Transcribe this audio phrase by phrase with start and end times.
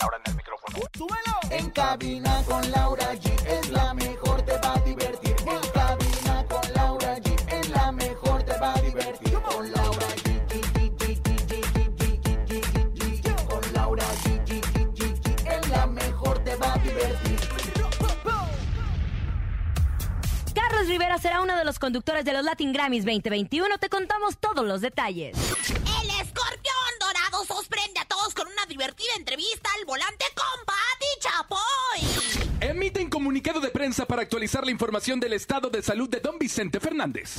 [0.00, 0.78] Ahora en el micrófono.
[0.96, 1.40] ¡Súbelo!
[1.50, 5.34] En cabina con Laura G es la mejor, te va a divertir.
[5.40, 9.32] En cabina con Laura G es la mejor, te va a divertir.
[9.32, 10.38] Con Laura G.
[13.48, 14.52] Con Laura G.
[15.50, 17.40] Es la mejor, te va a divertir.
[20.54, 23.78] Carlos Rivera será uno de los conductores de los Latin Grammys 2021.
[23.78, 25.36] Te contamos todos los detalles.
[28.98, 30.64] Divertida entrevista al volante con
[33.38, 37.36] comunicado de prensa para actualizar la información del estado de salud de don Vicente Fernández.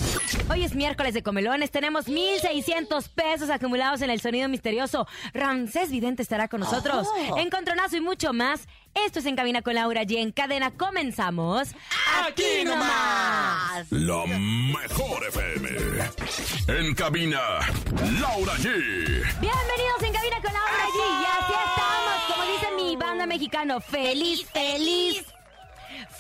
[0.50, 1.72] Hoy es miércoles de comelones.
[1.72, 5.08] Tenemos 1,600 pesos acumulados en el sonido misterioso.
[5.34, 7.06] Ramsés Vidente estará con nosotros.
[7.36, 8.66] Encontronazo y mucho más.
[8.94, 10.20] Esto es En Cabina con Laura G.
[10.20, 11.68] En cadena comenzamos.
[12.26, 13.92] ¡Aquí nomás!
[13.92, 15.70] La mejor FM.
[16.80, 17.42] En cabina,
[18.22, 18.72] Laura G.
[19.42, 20.98] Bienvenidos en Cabina con Laura G.
[20.98, 23.82] Y así estamos, como dice mi banda mexicano.
[23.82, 25.26] Feliz, feliz.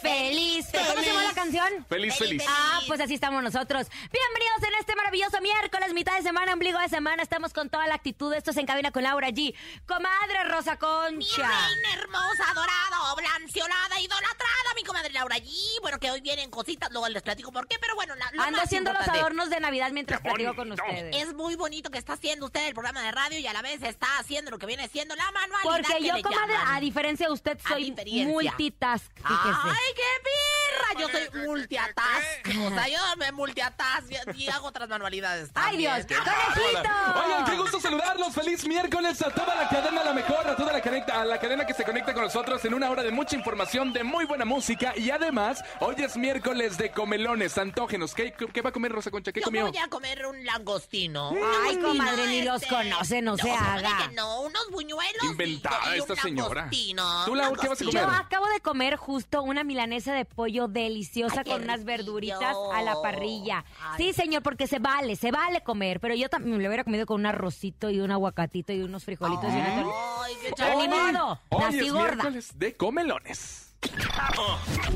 [0.02, 0.88] Feliz, feliz.
[0.88, 1.86] ¿Cómo se llama la canción?
[1.90, 2.44] Feliz, feliz.
[2.48, 3.88] Ah, pues así estamos nosotros.
[4.12, 7.22] Bienvenidos en este maravilloso miércoles, mitad de semana, ombligo de semana.
[7.22, 8.34] Estamos con toda la actitud.
[8.34, 9.54] Esto es En Cabina con Laura G.
[9.86, 11.48] Comadre Rosa Mi Concha.
[11.48, 15.50] reina hermosa, adorada, oblanciolada, idolatrada, mi comadre Laura G.
[15.82, 18.58] Bueno, que hoy vienen cositas, luego les platico por qué, pero bueno, la, lo Ando
[18.58, 20.84] más haciendo los adornos de Navidad mientras Qué platico con bonito.
[20.88, 21.16] ustedes.
[21.28, 23.82] Es muy bonito que está haciendo usted el programa de radio y a la vez
[23.84, 26.76] está haciendo lo que viene siendo la manualidad Porque que yo, le comadre, llaman.
[26.76, 28.26] a diferencia de usted, A soy diferencia.
[28.28, 29.12] multitask.
[29.16, 29.60] fíjese.
[29.64, 31.00] ¡Ay, qué pirra!
[31.00, 32.48] Yo soy multiatask.
[32.66, 35.50] O sea, yo me multiatask y, y hago otras manualidades.
[35.56, 36.00] ¡Ay, Dios!
[36.08, 36.90] ¡Conejito!
[37.26, 38.34] Oigan, qué gusto saludarlos.
[38.34, 41.66] Feliz miércoles a toda la cadena La Mejor, a toda la cadena, a la cadena
[41.66, 44.94] que se conecta con nosotros en una hora de mucha información, de muy buena música
[44.96, 48.14] y además, hoy es miércoles de comelones, antógenos.
[48.14, 49.32] ¿Qué, qué va a comer Rosa Concha?
[49.32, 49.68] ¿Qué Yo comió?
[49.68, 51.32] voy a comer un langostino.
[51.66, 54.08] Ay, comadre, ni los este, conoce, no se supone haga.
[54.10, 55.24] que no, unos buñuelos.
[55.24, 56.62] Inventada y- y esta un señora.
[56.62, 57.92] langostino, Tú, Lau, ¿qué vas a langostino.
[57.92, 58.22] Yo comer?
[58.22, 63.02] acabo de comer justo una milanesa de pollo deliciosa Ay, con unas verduritas a la
[63.02, 63.64] parrilla.
[63.82, 63.98] Ay.
[63.98, 66.00] Sí, señor, porque se vale, se vale comer.
[66.00, 69.06] Pero yo también me lo hubiera comido con un arrocito y un aguacatito y unos
[69.06, 69.76] frijolitos y una.
[70.24, 71.14] Ay, qué Pero ni chaval.
[71.14, 72.30] modo, nací gorda.
[72.56, 73.66] de comelones.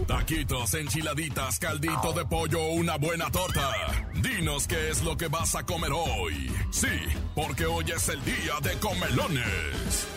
[0.07, 3.71] Taquitos, enchiladitas, caldito de pollo, una buena torta.
[4.15, 6.51] Dinos qué es lo que vas a comer hoy.
[6.71, 6.87] Sí,
[7.33, 10.07] porque hoy es el día de comelones.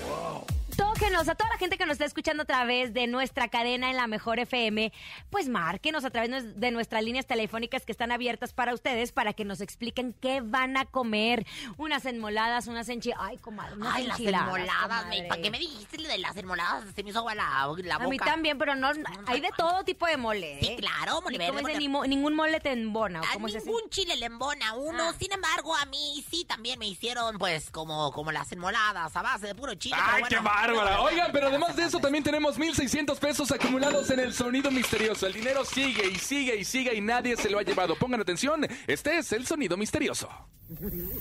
[0.77, 3.97] Tóquenos a toda la gente que nos está escuchando a través de nuestra cadena en
[3.97, 4.93] la Mejor FM,
[5.31, 9.45] pues márquenos a través de nuestras líneas telefónicas que están abiertas para ustedes para que
[9.47, 11.47] nos expliquen qué van a comer.
[11.79, 13.25] Unas enmoladas, unas enchiladas.
[13.27, 14.83] Ay, comadre, unas Ay, las enmoladas.
[14.83, 15.23] comadre.
[15.29, 16.85] ¿Para qué me dijiste lo de las enmoladas?
[16.95, 17.45] Se me hizo agua la,
[17.83, 18.07] la boca.
[18.07, 18.91] A mí también, pero no,
[19.27, 20.59] hay de todo tipo de mole.
[20.61, 20.77] Sí, ¿eh?
[20.79, 23.23] claro, mole verde, mole- ni mo- ningún mole te embona.
[23.23, 23.67] ¿o A cómo es ese?
[23.67, 25.09] ningún chile le embona uno.
[25.11, 25.15] Ah.
[25.19, 29.47] Sin embargo, a mí sí también me hicieron, pues, como, como las enmoladas a base
[29.47, 29.97] de puro chile.
[29.99, 30.66] ¡Ay, pero qué bueno.
[30.67, 31.01] Bárbara!
[31.01, 35.27] Oigan, pero además de eso también tenemos 1,600 pesos acumulados en el sonido misterioso.
[35.27, 37.97] El dinero sigue y sigue y sigue y nadie se lo ha llevado.
[37.97, 40.29] Pongan atención, este es el sonido misterioso.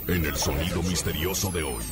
[0.07, 1.83] En el sonido misterioso de hoy.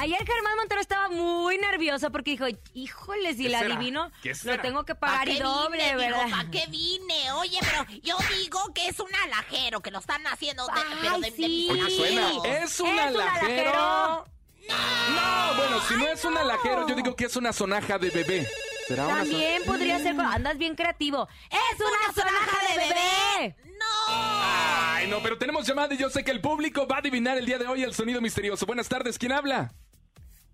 [0.00, 3.74] Ayer Germán Montero estaba muy nervioso porque dijo, híjole, si ¿Qué la será?
[3.74, 6.30] adivino, ¿Qué lo tengo que ¿Pa' pagar qué y doble, vine, ¿verdad?
[6.30, 7.32] ¿Para qué vine?
[7.32, 11.14] Oye, pero yo digo que es un alajero, que lo están haciendo de, Ay, pero
[11.18, 11.42] de, de sí.
[11.48, 12.46] mis Oye, suena, amigos.
[12.46, 14.24] es un ¿Es un alajero.
[14.68, 16.40] No, bueno, si no Ay, es un no.
[16.40, 18.48] alajero, yo digo que es una sonaja de bebé.
[18.86, 21.28] ¿Será una También podría ser, andas bien creativo.
[21.50, 23.56] ¡Es una sonaja de bebé!
[23.78, 23.84] ¡No!
[24.10, 27.46] Ay, no, pero tenemos llamada y yo sé que el público va a adivinar el
[27.46, 28.64] día de hoy el sonido misterioso.
[28.64, 29.72] Buenas tardes, ¿quién habla?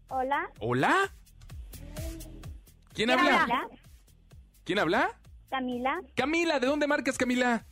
[0.08, 1.12] Hola, ¿Hola?
[2.92, 3.42] ¿Quién ¿Quién habla?
[3.42, 3.68] habla?
[4.64, 5.20] ¿Quién habla?
[5.50, 7.64] Camila, Camila, ¿de dónde marcas, Camila?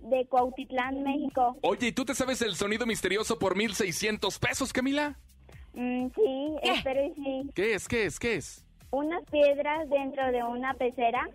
[0.00, 1.56] de Cuautitlán, México.
[1.62, 5.18] Oye, ¿y tú te sabes el sonido misterioso por 1,600 pesos, Camila?
[5.74, 6.70] Mm, sí, ¿Qué?
[6.70, 7.50] espero y sí.
[7.54, 7.88] ¿Qué es?
[7.88, 8.18] ¿Qué es?
[8.20, 8.64] ¿Qué es?
[8.90, 11.28] Unas piedras dentro de una pecera.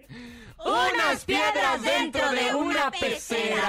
[0.65, 3.61] ¡Unas piedras dentro de una pecera.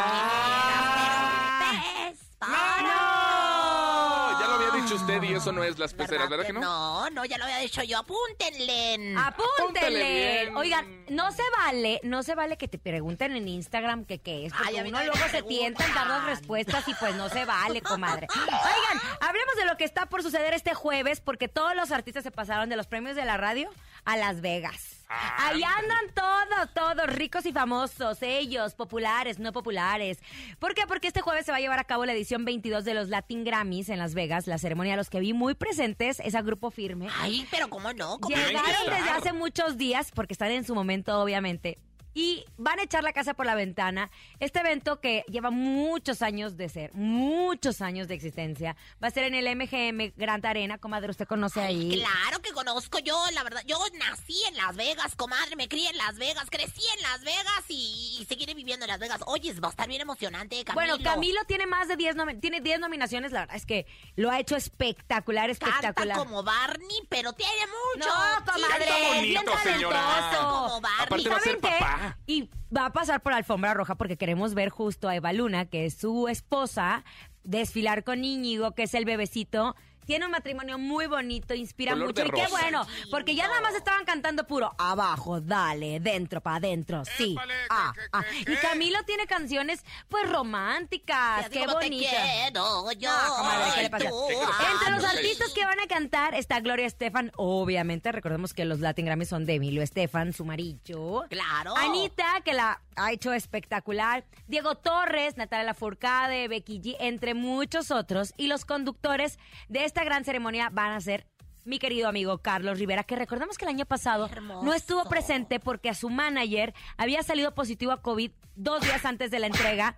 [2.49, 4.41] ¡No!
[4.41, 6.61] Ya lo había dicho usted y eso no es las peceras, ¿verdad que no?
[6.61, 7.99] No, no, ya lo había dicho yo.
[7.99, 9.15] Apúntenle.
[9.17, 10.53] Apúntenle.
[10.55, 14.53] Oigan, no se vale, no se vale que te pregunten en Instagram que qué es.
[14.53, 17.29] Porque Ay, a mí uno luego se tienta en dar las respuestas y pues no
[17.29, 18.27] se vale, comadre.
[18.35, 22.31] Oigan, hablemos de lo que está por suceder este jueves porque todos los artistas se
[22.31, 23.71] pasaron de los premios de la radio
[24.05, 24.95] a Las Vegas.
[25.09, 30.19] Ahí andan todos, todos, ricos y famosos, ellos, populares, no populares.
[30.59, 30.83] ¿Por qué?
[30.87, 33.45] Porque este jueves se va a llevar a cabo la edición 22 de los Latin
[33.45, 34.47] Grammys en Las Vegas.
[34.47, 37.09] La ceremonia a los que vi muy presentes es a Grupo Firme.
[37.21, 38.19] Ay, pero ¿cómo no?
[38.19, 41.79] ¿Cómo Llegaron desde hace muchos días, porque están en su momento, obviamente.
[42.15, 44.11] Y van a echar la casa por la ventana.
[44.41, 49.25] Este evento que lleva muchos años de ser, muchos años de existencia, va a ser
[49.25, 51.91] en el MGM Grand Arena, comadre, usted conoce ahí.
[52.01, 53.63] Claro que conozco yo, la verdad.
[53.67, 57.65] Yo nací en Las Vegas, comadre, me crié en Las Vegas, crecí en Las Vegas
[57.69, 59.21] y, y seguiré viviendo en Las Vegas.
[59.27, 60.95] Oye, va a estar bien emocionante, Camilo.
[60.97, 64.31] Bueno, Camilo tiene más de 10 nomi- tiene 10 nominaciones, la verdad es que lo
[64.31, 65.95] ha hecho espectacular, espectacular.
[65.95, 68.09] Canta como Barney, pero tiene mucho.
[68.09, 70.39] No, comadre, es bien talentoso.
[70.41, 71.01] Como Barney.
[71.07, 74.69] Aparte va a ser ¿Saben Y va a pasar por alfombra roja porque queremos ver
[74.69, 77.05] justo a Eva Luna, que es su esposa,
[77.43, 79.77] desfilar con Íñigo, que es el bebecito.
[80.05, 82.25] Tiene un matrimonio muy bonito, inspira Color mucho.
[82.27, 87.03] Y qué bueno, porque ya nada más estaban cantando puro abajo, dale, dentro, para adentro,
[87.17, 87.33] sí.
[87.33, 88.25] Épale, Ah, ¿qué, qué, ah.
[88.53, 88.57] Y?
[88.57, 92.07] Camilo tiene canciones, pues románticas, qué bonito.
[92.09, 93.11] quiero yo.
[93.11, 94.09] No, comadre, ¿qué le pasa?
[94.11, 98.13] tú, Entre los ay, artistas que van a cantar está Gloria Estefan, obviamente.
[98.13, 101.25] Recordemos que los Latin Grammys son de Emilio Estefan, su marido.
[101.29, 101.77] Claro.
[101.77, 104.25] Anita, que la ha hecho espectacular.
[104.47, 108.35] Diego Torres, Natalia Lafourcade, Becky G, entre muchos otros.
[108.37, 109.39] Y los conductores
[109.69, 111.27] de esta gran ceremonia van a ser
[111.65, 114.65] mi querido amigo Carlos Rivera, que recordemos que el año pasado Hermoso.
[114.65, 119.31] no estuvo presente porque a su manager había salido positivo a COVID dos días antes
[119.31, 119.97] de la entrega.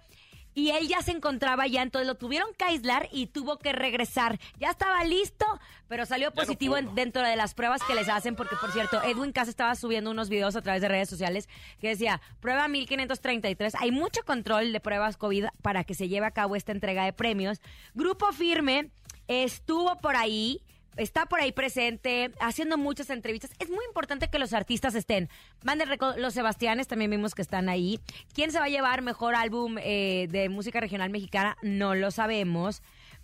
[0.57, 4.41] Y él ya se encontraba ya, entonces lo tuvieron que aislar y tuvo que regresar.
[4.59, 5.45] Ya estaba listo,
[5.87, 9.03] pero salió no positivo en- dentro de las pruebas que les hacen, porque por cierto,
[9.03, 11.47] Edwin Casa estaba subiendo unos videos a través de redes sociales
[11.79, 16.31] que decía, prueba 1533, hay mucho control de pruebas COVID para que se lleve a
[16.31, 17.61] cabo esta entrega de premios.
[17.95, 18.91] Grupo Firme
[19.29, 20.63] estuvo por ahí.
[20.97, 23.51] Está por ahí presente, haciendo muchas entrevistas.
[23.59, 25.29] Es muy importante que los artistas estén.
[25.63, 28.01] Van de los Sebastianes, también vimos que están ahí.
[28.35, 31.57] ¿Quién se va a llevar mejor álbum eh, de música regional mexicana?
[31.63, 32.83] No lo sabemos.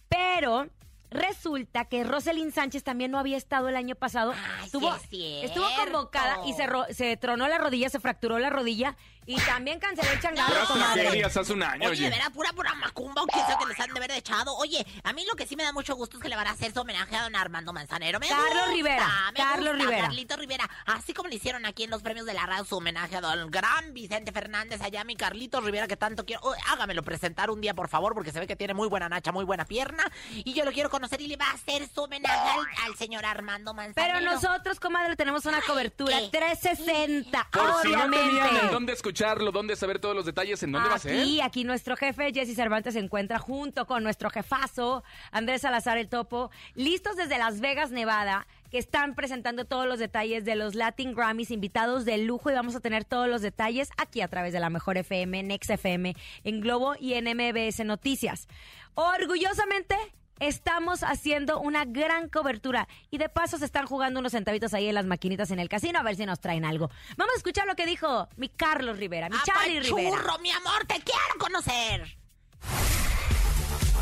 [0.08, 0.68] Pero
[1.10, 4.32] resulta que Roselyn Sánchez también no había estado el año pasado.
[4.32, 5.46] Ay, sí estuvo, es cierto.
[5.46, 8.96] estuvo convocada y se, ro- se tronó la rodilla, se fracturó la rodilla
[9.26, 11.24] y también canceló el changarro, comadre.
[11.24, 12.30] hace un año, Oye, de oye.
[12.32, 14.54] pura, pura macumba o quién sabe que les han de haber echado.
[14.56, 16.50] Oye, a mí lo que sí me da mucho gusto es que le van a
[16.52, 18.18] hacer su homenaje a don Armando Manzanero.
[18.20, 20.02] Me Carlos gusta, Rivera, me Carlos gusta, Rivera.
[20.06, 20.70] Carlito Rivera.
[20.86, 23.50] Así como le hicieron aquí en los premios de la radio su homenaje a don
[23.50, 26.40] gran Vicente Fernández, allá mi Carlito Rivera, que tanto quiero.
[26.44, 29.30] Oh, hágamelo presentar un día, por favor, porque se ve que tiene muy buena nacha,
[29.32, 30.04] muy buena pierna.
[30.30, 33.24] Y yo lo quiero conocer y le va a hacer su homenaje al, al señor
[33.24, 34.14] Armando Manzanero.
[34.18, 36.28] Pero nosotros, comadre, tenemos una cobertura ¿qué?
[36.32, 40.88] 360, Por si no tenían en dónde escucharlo, dónde saber todos los detalles, en dónde
[40.88, 41.20] va a ser.
[41.20, 46.08] Aquí, aquí nuestro jefe Jesse Cervantes se encuentra junto con nuestro jefazo Andrés Salazar el
[46.08, 51.14] Topo, listos desde Las Vegas, Nevada, que están presentando todos los detalles de los Latin
[51.14, 54.60] Grammys, invitados de lujo y vamos a tener todos los detalles aquí a través de
[54.60, 58.48] la Mejor FM, Next FM, en Globo y en MBS Noticias.
[58.94, 59.96] Orgullosamente
[60.40, 64.94] Estamos haciendo una gran cobertura y de paso se están jugando unos centavitos ahí en
[64.94, 66.90] las maquinitas en el casino a ver si nos traen algo.
[67.16, 70.38] Vamos a escuchar lo que dijo mi Carlos Rivera, mi Charlie Rivera.
[70.40, 72.21] Mi amor, te quiero conocer.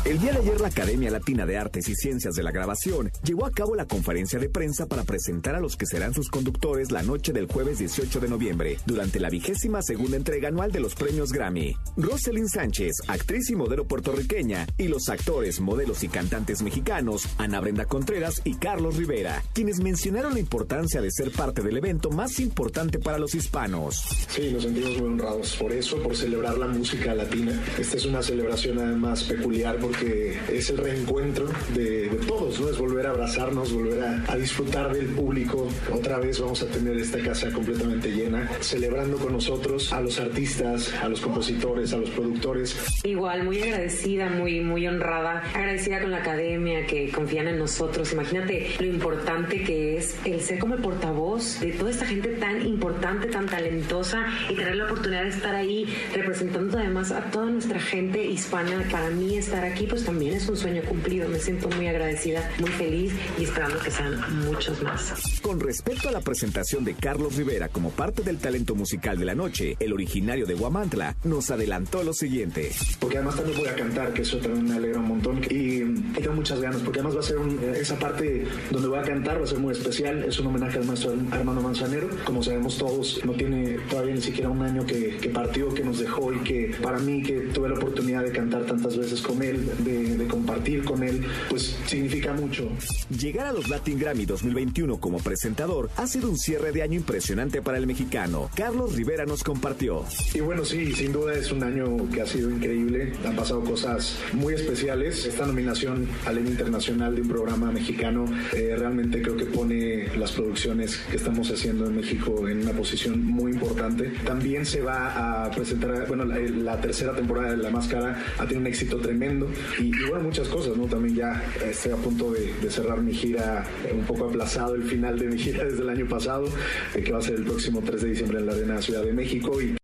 [0.03, 3.45] El día de ayer la Academia Latina de Artes y Ciencias de la Grabación llevó
[3.45, 7.03] a cabo la conferencia de prensa para presentar a los que serán sus conductores la
[7.03, 11.31] noche del jueves 18 de noviembre, durante la vigésima segunda entrega anual de los premios
[11.31, 11.75] Grammy.
[11.97, 17.85] Roselyn Sánchez, actriz y modelo puertorriqueña, y los actores, modelos y cantantes mexicanos, Ana Brenda
[17.85, 22.97] Contreras y Carlos Rivera, quienes mencionaron la importancia de ser parte del evento más importante
[22.97, 24.03] para los hispanos.
[24.29, 27.63] Sí, nos sentimos muy honrados por eso, por celebrar la música latina.
[27.77, 32.69] Esta es una celebración además peculiar porque es el reencuentro de, todos, ¿no?
[32.69, 35.67] Es volver a abrazarnos, volver a, a disfrutar del público.
[35.91, 40.93] Otra vez vamos a tener esta casa completamente llena, celebrando con nosotros a los artistas,
[41.01, 42.77] a los compositores, a los productores.
[43.03, 48.13] Igual, muy agradecida, muy, muy honrada, agradecida con la academia que confían en nosotros.
[48.13, 52.65] Imagínate lo importante que es el ser como el portavoz de toda esta gente tan
[52.65, 57.79] importante, tan talentosa y tener la oportunidad de estar ahí representando además a toda nuestra
[57.79, 58.83] gente hispana.
[58.89, 61.27] Para mí estar aquí pues también es un sueño cumplido.
[61.29, 65.13] Me siento muy agradecida, muy feliz y esperando que sean muchos más.
[65.41, 69.35] Con respecto a la presentación de Carlos Rivera como parte del talento musical de la
[69.35, 72.71] noche, el originario de Guamantla nos adelantó lo siguiente.
[72.99, 75.41] Porque además también voy a cantar, que eso también me alegra un montón.
[75.49, 78.99] Y, y tengo muchas ganas, porque además va a ser un- esa parte donde voy
[78.99, 80.23] a cantar, va a ser muy especial.
[80.23, 82.09] Es un homenaje al maestro Armando Manzanero.
[82.25, 85.99] Como sabemos todos, no tiene todavía ni siquiera un año que, que partió, que nos
[85.99, 89.69] dejó y que para mí, que tuve la oportunidad de cantar tantas veces con él,
[89.79, 92.69] de, de compartir con él, pues significa mucho.
[93.09, 97.61] Llegar a los Latin Grammy 2021 como presentador ha sido un cierre de año impresionante
[97.61, 98.49] para el mexicano.
[98.55, 100.05] Carlos Rivera nos compartió.
[100.33, 103.13] Y bueno, sí, sin duda es un año que ha sido increíble.
[103.25, 105.25] Han pasado cosas muy especiales.
[105.25, 110.31] Esta nominación al Emmy Internacional de un programa mexicano eh, realmente creo que pone las
[110.31, 114.11] producciones que estamos haciendo en México en una posición muy importante.
[114.25, 118.61] También se va a presentar, bueno, la, la tercera temporada de La Máscara ha tenido
[118.61, 119.47] un éxito tremendo.
[119.79, 120.85] Y, y bueno, muchas cosas, ¿no?
[120.85, 124.83] También ya estoy a punto de, de cerrar mi gira, eh, un poco aplazado el
[124.83, 126.47] final de mi gira desde el año pasado,
[126.95, 129.13] eh, que va a ser el próximo 3 de diciembre en la Arena Ciudad de
[129.13, 129.61] México.
[129.61, 129.75] Y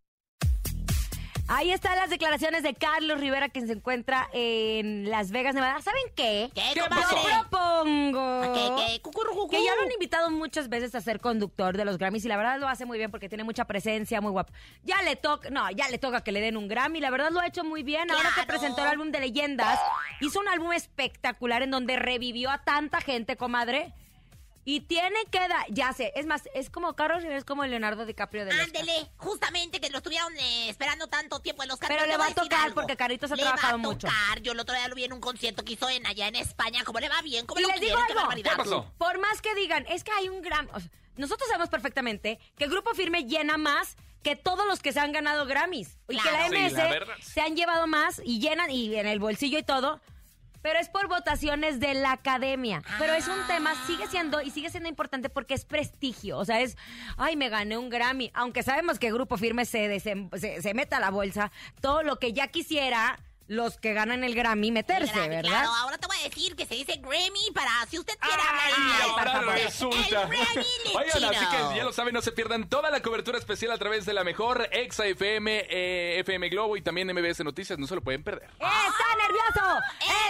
[1.50, 5.82] Ahí están las declaraciones de Carlos Rivera que se encuentra en Las Vegas, Nevada.
[5.82, 6.50] ¿Saben qué?
[6.54, 6.84] ¿Qué, Yo
[7.50, 8.67] propongo ¿Qué, qué?
[8.67, 8.67] Cucurrucucú.
[9.50, 12.38] Que ya lo han invitado muchas veces a ser conductor de los Grammys y la
[12.38, 14.52] verdad lo hace muy bien porque tiene mucha presencia, muy guapo.
[14.84, 17.40] Ya le toca, no, ya le toca que le den un Grammy, la verdad lo
[17.40, 18.10] ha hecho muy bien.
[18.10, 19.80] Ahora que presentó el álbum de leyendas,
[20.22, 23.94] hizo un álbum espectacular en donde revivió a tanta gente, comadre.
[24.70, 27.72] Y tiene que dar, ya sé, es más, es como Carlos Rivera, es como el
[27.72, 32.06] Leonardo DiCaprio de Ándele, justamente que lo estuvieron eh, esperando tanto tiempo en los Pero
[32.06, 32.76] le va a tocar algo.
[32.76, 34.08] porque Carlitos ha Le trabajado va a mucho.
[34.08, 34.42] tocar.
[34.42, 36.84] Yo el otro día lo vi en un concierto que hizo en allá en España.
[36.84, 37.46] ¿Cómo le va bien?
[37.46, 37.98] ¿Cómo Y lo les digo.
[38.98, 40.70] Por más que digan, es que hay un gran...
[40.74, 44.92] o sea, nosotros sabemos perfectamente que el Grupo Firme llena más que todos los que
[44.92, 45.98] se han ganado Grammys.
[46.10, 46.50] Y que la.
[46.50, 47.22] Sí, MS la sí.
[47.32, 50.02] se han llevado más y llenan y en el bolsillo y todo.
[50.68, 52.84] Pero es por votaciones de la academia.
[53.00, 56.38] Pero es un tema, sigue siendo y sigue siendo importante porque es prestigio.
[56.38, 56.76] O sea, es,
[57.16, 58.32] ay, me gané un Grammy.
[58.34, 62.34] Aunque sabemos que Grupo Firme se, se, se meta a la bolsa, todo lo que
[62.34, 65.50] ya quisiera los que ganan el Grammy meterse, Grammy, ¿verdad?
[65.50, 68.64] Claro, ahora te voy a decir que se dice Grammy para si usted quiere hablar
[68.66, 69.54] ¡Ay, inglés, por ahora favor.
[69.56, 69.98] resulta!
[69.98, 70.36] El Grammy
[70.96, 74.06] Oigan, así que ya lo saben, no se pierdan toda la cobertura especial a través
[74.06, 77.80] de la mejor Exa FM, eh, FM Globo y también MBS Noticias.
[77.80, 78.50] No se lo pueden perder.
[78.52, 78.66] ¡Está
[79.28, 79.80] nervioso!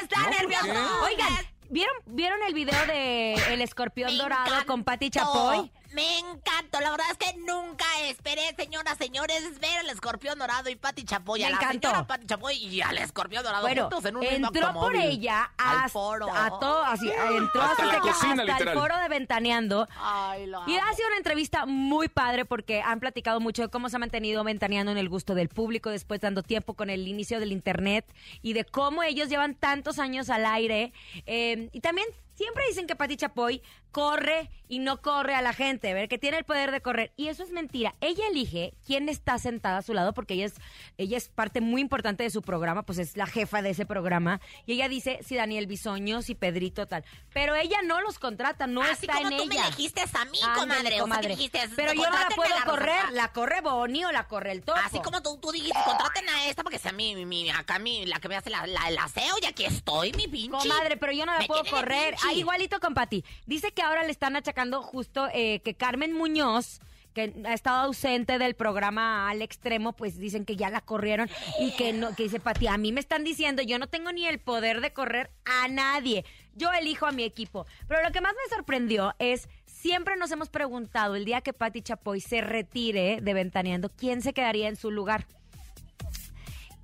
[0.03, 1.03] ¡Está No, ¿por nervioso!
[1.05, 5.71] Oigan, ¿vieron, ¿vieron el video de El Escorpión Me Dorado encantó, con Pati Chapoy?
[5.93, 6.79] Me encantó.
[6.81, 11.39] La verdad es que nunca esperé, señoras, señores, ver al escorpión dorado y Pati Chapoy.
[11.39, 11.87] Me a la encantó.
[11.89, 15.77] señora Pati Chapoy y al escorpión dorado Bueno, juntos en un entró por ella Al
[15.77, 16.27] hasta, foro.
[16.33, 19.87] a todo, así, entró Hasta la cocina, el foro de Ventaneando.
[19.97, 23.89] Ay, lo Y ha sido una entrevista muy padre porque han platicado mucho de cómo
[23.89, 27.39] se ha mantenido ventaneando en el gusto del público, después dando tiempo con el inicio
[27.39, 28.05] del internet
[28.41, 30.93] y de cómo ellos llevan tantos años al aire.
[31.25, 35.93] Eh, y también siempre dicen que Pati Chapoy corre y no corre a la gente,
[35.93, 37.13] ver que tiene el poder de correr.
[37.15, 37.95] Y eso es mentira.
[38.01, 40.55] Ella elige quién está sentada a su lado porque ella es,
[40.97, 44.41] ella es parte muy importante de su programa, pues es la jefa de ese programa.
[44.65, 47.05] Y ella dice si Daniel Bisoño, si Pedrito, tal.
[47.33, 49.61] Pero ella no los contrata, no Así está como en tú ella.
[49.63, 51.01] me dijiste a mí, Ándale, comadre.
[51.01, 54.51] O sea, dijiste, Pero yo no la puedo correr, la corre Bonnie o la corre
[54.51, 54.79] el topo.
[54.83, 58.19] Así como tú, tú dijiste, contraten a esta porque sea mi, mi, acá mi, la
[58.19, 60.49] que me hace la, la- el aseo y aquí estoy, mi pinche.
[60.67, 62.15] Comadre, pero yo no la Me puedo correr.
[62.27, 63.23] Ah, igualito con Pati.
[63.45, 66.79] Dice que ahora le están achacando justo eh, que Carmen Muñoz
[67.13, 71.29] que ha estado ausente del programa al extremo, pues dicen que ya la corrieron
[71.59, 74.25] y que no, que dice Pati, a mí me están diciendo, yo no tengo ni
[74.25, 76.25] el poder de correr a nadie.
[76.53, 77.67] Yo elijo a mi equipo.
[77.87, 81.81] Pero lo que más me sorprendió es siempre nos hemos preguntado el día que Pati
[81.81, 85.27] Chapoy se retire de Ventaneando, ¿quién se quedaría en su lugar?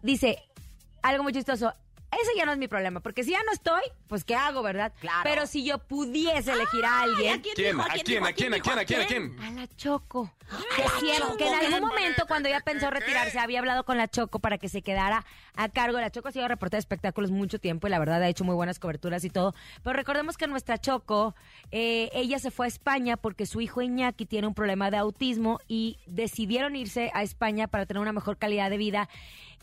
[0.04, 0.44] dice
[1.02, 1.74] algo muy chistoso.
[2.22, 4.94] Ese ya no es mi problema, porque si ya no estoy, pues ¿qué hago, verdad?
[5.00, 5.22] Claro.
[5.24, 7.56] Pero si yo pudiese elegir a alguien, ¿Quién?
[7.56, 7.82] dijo?
[7.82, 8.26] ¿A quién?
[8.26, 8.54] ¿A quién?
[8.54, 8.80] ¿A quién?
[8.80, 9.02] ¿A quién?
[9.02, 9.40] ¿A quién?
[9.42, 10.34] a la Choco.
[10.76, 14.40] Que, siempre- que en algún momento, cuando ella pensó retirarse, había hablado con la Choco
[14.40, 16.00] para que se quedara a cargo.
[16.00, 18.56] La Choco ha sido reportera de espectáculos mucho tiempo y la verdad ha hecho muy
[18.56, 19.54] buenas coberturas y todo.
[19.84, 21.36] Pero recordemos que nuestra Choco,
[21.72, 25.60] eh, ella se fue a España porque su hijo Iñaki tiene un problema de autismo
[25.68, 29.10] y decidieron irse a España para tener una mejor calidad de vida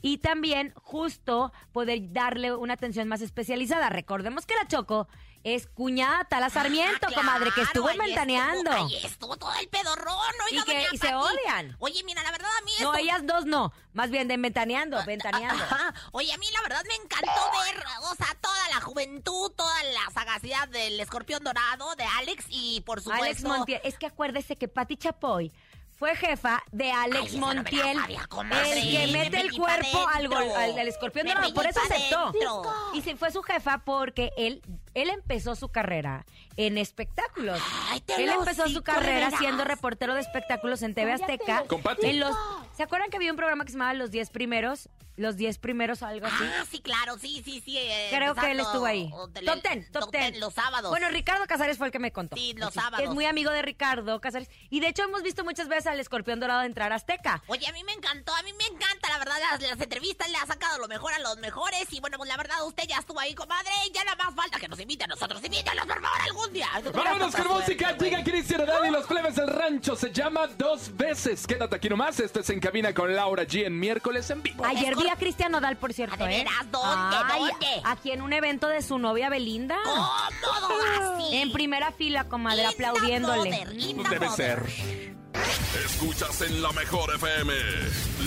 [0.03, 3.91] y también justo poder darle una atención más especializada.
[3.91, 5.09] Recordemos que la Choco
[5.43, 8.71] es cuñada a Tala Sarmiento, Ah, comadre, que estuvo ventaneando.
[8.73, 10.17] Ahí estuvo todo el pedorrón,
[10.51, 11.77] oiga, Y que- doña y se odian.
[11.79, 13.73] Oye, mira, la verdad a mí No, esto- ellas dos no.
[13.93, 15.65] Más bien de ventaneando, ventaneando.
[15.65, 15.95] Ajá.
[16.13, 20.11] Oye, a mí la verdad me encantó ver, o sea, toda la juventud, toda la
[20.13, 23.25] sagacidad del escorpión dorado de Alex y por supuesto...
[23.25, 23.81] Alex Montiel.
[23.83, 25.53] Es que acuérdese que Pati Chapoy
[26.01, 28.73] fue jefa de Alex Ay, no Montiel, sabía, comadre.
[28.73, 31.53] el que Me mete el cuerpo al, gol- escorpión Me dorado.
[31.55, 32.33] Por eso aceptó.
[32.33, 32.63] dentro.
[32.95, 34.63] Y se fue su jefa porque él,
[34.95, 36.25] él empezó su carrera
[36.57, 37.61] en espectáculos.
[37.91, 41.65] Ay, te él empezó su carrera siendo reportero de espectáculos en TV Azteca.
[41.69, 42.07] ¿Con Pati?
[42.07, 42.35] En los,
[42.75, 44.89] ¿Se acuerdan que había un programa que se llamaba Los 10 Primeros?
[45.17, 46.43] Los 10 primeros o algo así.
[46.43, 47.77] Ah, sí, claro, sí, sí, sí.
[47.79, 49.11] eh, Creo que él estuvo ahí.
[49.13, 49.61] o del- Top
[49.93, 50.41] top ten.
[50.41, 50.91] los sábados.
[50.91, 52.37] Bueno, Ricardo Casares fue el que me contó.
[52.37, 53.01] Sí, los sábados.
[53.07, 54.49] Es muy amigo de Ricardo Casares.
[54.71, 57.43] Y de hecho hemos visto muchas veces al escorpión dorado entrar a Azteca.
[57.49, 60.37] Oye, a mí me encantó, a mí me encanta, la verdad, las, las entrevistas le
[60.39, 61.87] ha sacado lo mejor a los mejores.
[61.93, 64.59] Y bueno, pues la verdad, usted ya estuvo ahí, comadre, y ya nada más falta
[64.59, 65.43] que nos invite a nosotros.
[65.45, 66.69] Invítanos, por favor, algún día.
[66.95, 67.97] Vámonos con música.
[67.99, 69.97] Llega Cristian Odal y los plebes del rancho.
[69.97, 71.47] Se llama Dos Veces.
[71.47, 72.19] Quédate aquí nomás.
[72.21, 74.65] Esto es En Cabina con Laura G en miércoles en vivo.
[74.65, 76.39] Ayer vi a Cristian Nodal, por cierto, ¿Ah, de ¿eh?
[76.39, 76.71] veras?
[76.71, 77.17] ¿Dónde?
[77.31, 77.67] Ay, ¿Dónde?
[77.85, 79.77] Aquí en un evento de su novia Belinda.
[79.85, 81.37] ¿Cómo así?
[81.37, 83.51] En primera fila, comadre, Linda aplaudiéndole.
[83.51, 84.71] mother, linda Debe mother.
[84.71, 85.20] ser.
[85.35, 87.53] Escuchas en la mejor FM.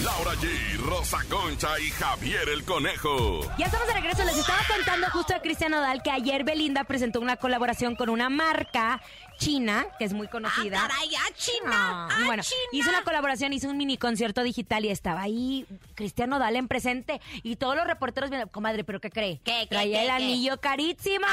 [0.04, 3.42] Laura G, Rosa Concha y Javier el Conejo.
[3.58, 4.24] Ya estamos de regreso.
[4.24, 8.30] Les estaba contando justo a Cristian Nodal que ayer Belinda presentó una colaboración con una
[8.30, 9.02] marca
[9.38, 10.84] china, que es muy conocida.
[10.84, 11.72] Ah, caray, ah, China.
[11.74, 12.62] Ah, ah, bueno, China.
[12.72, 17.20] hizo una colaboración, hizo un mini concierto digital y estaba ahí Cristian Nodal en presente
[17.42, 19.42] y todos los reporteros viendo, comadre, ¿pero qué cree?
[19.44, 20.24] ¿Qué, qué, Traía qué, el qué?
[20.24, 21.26] anillo carísimo.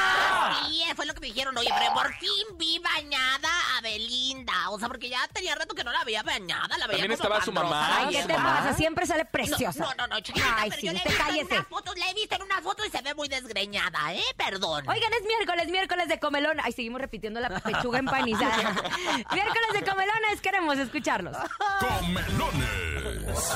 [0.67, 1.57] Sí, fue lo que me dijeron.
[1.57, 4.69] Oye, pero por fin vi bañada a Belinda.
[4.71, 6.77] O sea, porque ya tenía rato que no la veía bañada.
[6.77, 7.97] La veía También como estaba su mamá.
[8.07, 8.73] Ay, ¿qué te pasa?
[8.73, 9.83] Siempre sale preciosa.
[9.83, 11.03] No, no, no, chiquita, Ay, pero sí, yo la he
[11.33, 14.13] visto en unas fotos, la he visto en unas fotos y se ve muy desgreñada,
[14.13, 14.23] ¿eh?
[14.37, 14.87] Perdón.
[14.89, 16.57] Oigan, es miércoles, miércoles de comelón.
[16.63, 18.57] Ay, seguimos repitiendo la pechuga empanizada.
[19.33, 21.37] miércoles de comelones, queremos escucharlos.
[21.79, 23.51] Comelones.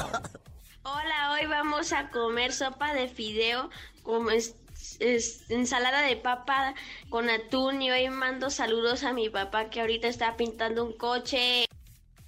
[0.83, 3.69] Hola, hoy vamos a comer sopa de fideo
[4.03, 4.55] con es-
[4.99, 6.75] es- ensalada de papa
[7.09, 11.65] con atún y hoy mando saludos a mi papá que ahorita está pintando un coche.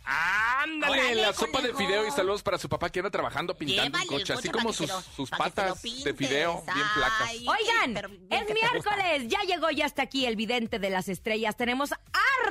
[0.09, 3.83] Ándale, Órale, la sopa de fideo y saludos para su papá que anda trabajando pintando
[3.99, 7.21] Llévale un el coche, así como sus, lo- sus patas de fideo bien flacas.
[7.27, 11.09] Ay, Oigan, pero bien es miércoles, ya llegó ya hasta aquí el vidente de las
[11.09, 11.57] estrellas.
[11.57, 11.91] Tenemos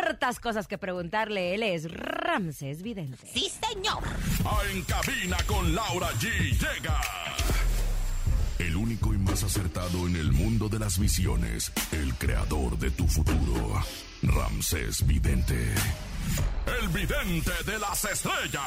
[0.03, 1.55] hartas cosas que preguntarle.
[1.55, 3.27] Él es Ramses Vidente.
[3.33, 4.03] Sí, señor.
[4.45, 7.01] A En Cabina con Laura G llega.
[8.59, 11.73] El único y más acertado en el mundo de las visiones.
[11.93, 13.83] El creador de tu futuro.
[14.23, 15.75] Ramsés Vidente.
[16.81, 18.63] El vidente de las estrellas.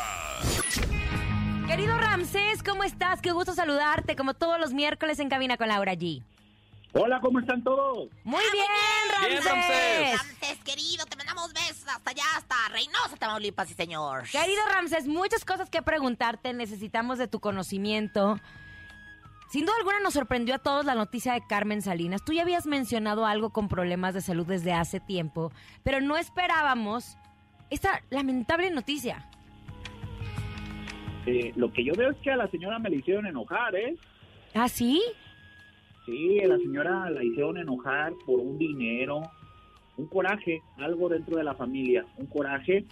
[1.67, 3.21] Querido Ramses, ¿cómo estás?
[3.21, 6.23] Qué gusto saludarte, como todos los miércoles en Cabina con Laura G.
[6.93, 8.09] Hola, ¿cómo están todos?
[8.23, 8.65] Muy Ah, bien,
[9.29, 9.51] Bien, Ramses.
[9.51, 10.17] Ramsés.
[10.17, 14.23] Ramses, querido, te mandamos besos hasta allá, hasta Reynosa, Tamaulipas, sí, señor.
[14.29, 18.39] Querido Ramses, muchas cosas que preguntarte, necesitamos de tu conocimiento.
[19.51, 22.23] Sin duda alguna nos sorprendió a todos la noticia de Carmen Salinas.
[22.25, 25.51] Tú ya habías mencionado algo con problemas de salud desde hace tiempo,
[25.83, 27.17] pero no esperábamos
[27.69, 29.25] esta lamentable noticia.
[31.25, 33.95] Eh, lo que yo veo es que a la señora me la hicieron enojar, ¿eh?
[34.53, 35.01] ¿Ah, sí?
[36.05, 39.21] Sí, a la señora la hicieron enojar por un dinero,
[39.97, 42.85] un coraje, algo dentro de la familia, un coraje.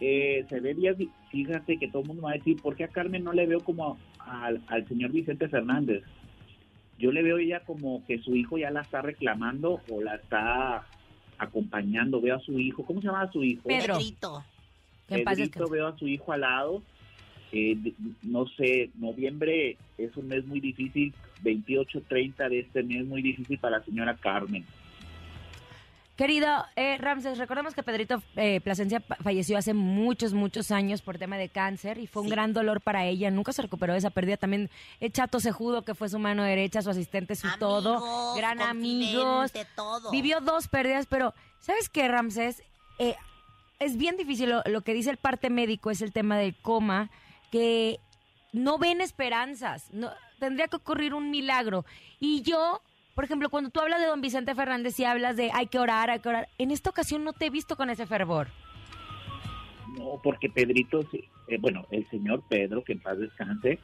[0.00, 0.96] Eh, se ve bien,
[1.30, 3.60] fíjate que todo el mundo va a decir, ¿por qué a Carmen no le veo
[3.60, 6.02] como al, al señor Vicente Fernández?
[6.98, 10.84] Yo le veo ella como que su hijo ya la está reclamando o la está
[11.42, 12.20] acompañando.
[12.20, 13.62] Veo a su hijo, ¿cómo se llama su hijo?
[13.68, 13.98] Pedro.
[13.98, 14.44] Pedrito.
[15.08, 16.82] Pedrito, veo a su hijo al lado.
[17.52, 17.76] Eh,
[18.22, 23.58] no sé, noviembre es un mes muy difícil, 28, 30 de este mes muy difícil
[23.58, 24.64] para la señora Carmen.
[26.16, 31.38] Querido eh, Ramses, recordemos que Pedrito eh, Plasencia falleció hace muchos, muchos años por tema
[31.38, 33.30] de cáncer y fue un gran dolor para ella.
[33.30, 34.36] Nunca se recuperó de esa pérdida.
[34.36, 34.70] También
[35.00, 38.34] el Chato Cejudo, que fue su mano derecha, su asistente, su todo.
[38.36, 39.52] Gran amigos.
[39.74, 40.10] todo.
[40.10, 42.62] Vivió dos pérdidas, pero ¿sabes qué, Ramses?
[42.98, 43.16] Eh,
[43.78, 44.50] es bien difícil.
[44.50, 47.10] Lo, lo que dice el parte médico es el tema del coma,
[47.50, 48.00] que
[48.52, 49.88] no ven esperanzas.
[49.92, 51.86] No, tendría que ocurrir un milagro.
[52.20, 52.82] Y yo,
[53.14, 56.10] por ejemplo, cuando tú hablas de don Vicente Fernández y hablas de hay que orar,
[56.10, 58.48] hay que orar, en esta ocasión no te he visto con ese fervor.
[59.98, 61.00] No, porque Pedrito,
[61.48, 63.78] eh, bueno, el señor Pedro, que en paz descanse,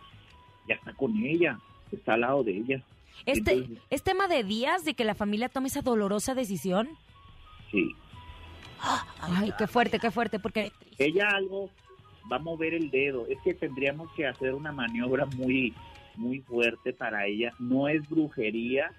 [0.67, 1.59] ya está con ella,
[1.93, 2.83] está al lado de ella.
[3.27, 6.89] Este, Entonces- ¿Es tema de días de que la familia tome esa dolorosa decisión?
[7.71, 7.95] Sí,
[9.21, 11.69] Ay, qué fuerte, qué fuerte, porque ella algo
[12.31, 13.27] va a mover el dedo.
[13.27, 15.75] Es que tendríamos que hacer una maniobra muy,
[16.17, 17.53] muy fuerte para ella.
[17.59, 18.93] No es brujería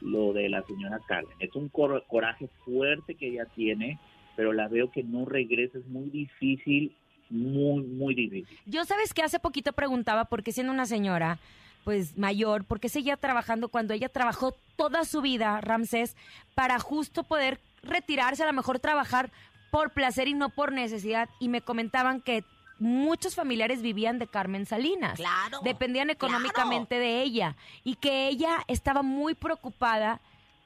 [0.00, 1.36] lo de la señora Carmen.
[1.40, 3.98] Es un cor- coraje fuerte que ella tiene,
[4.36, 5.78] pero la veo que no regresa.
[5.78, 6.94] Es muy difícil,
[7.30, 8.58] muy, muy difícil.
[8.66, 11.38] Yo sabes que hace poquito preguntaba por qué siendo una señora
[11.84, 16.16] pues mayor, por qué seguía trabajando cuando ella trabajó toda su vida, Ramsés,
[16.54, 19.30] para justo poder retirarse, a lo mejor trabajar
[19.70, 21.28] por placer y no por necesidad.
[21.40, 22.42] Y me comentaban que
[22.84, 25.16] muchos familiares vivían de Carmen Salinas.
[25.16, 25.60] Claro.
[25.64, 27.56] Dependían económicamente de ella.
[27.82, 30.20] Y que ella estaba muy preocupada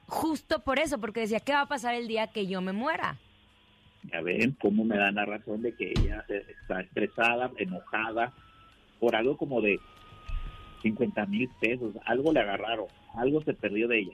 [0.05, 3.17] justo por eso, porque decía, ¿qué va a pasar el día que yo me muera?
[4.11, 8.33] Ya ven cómo me dan la razón de que ella está estresada, enojada,
[8.99, 9.79] por algo como de
[10.81, 11.95] 50 mil pesos.
[12.05, 14.13] Algo le agarraron, algo se perdió de ella.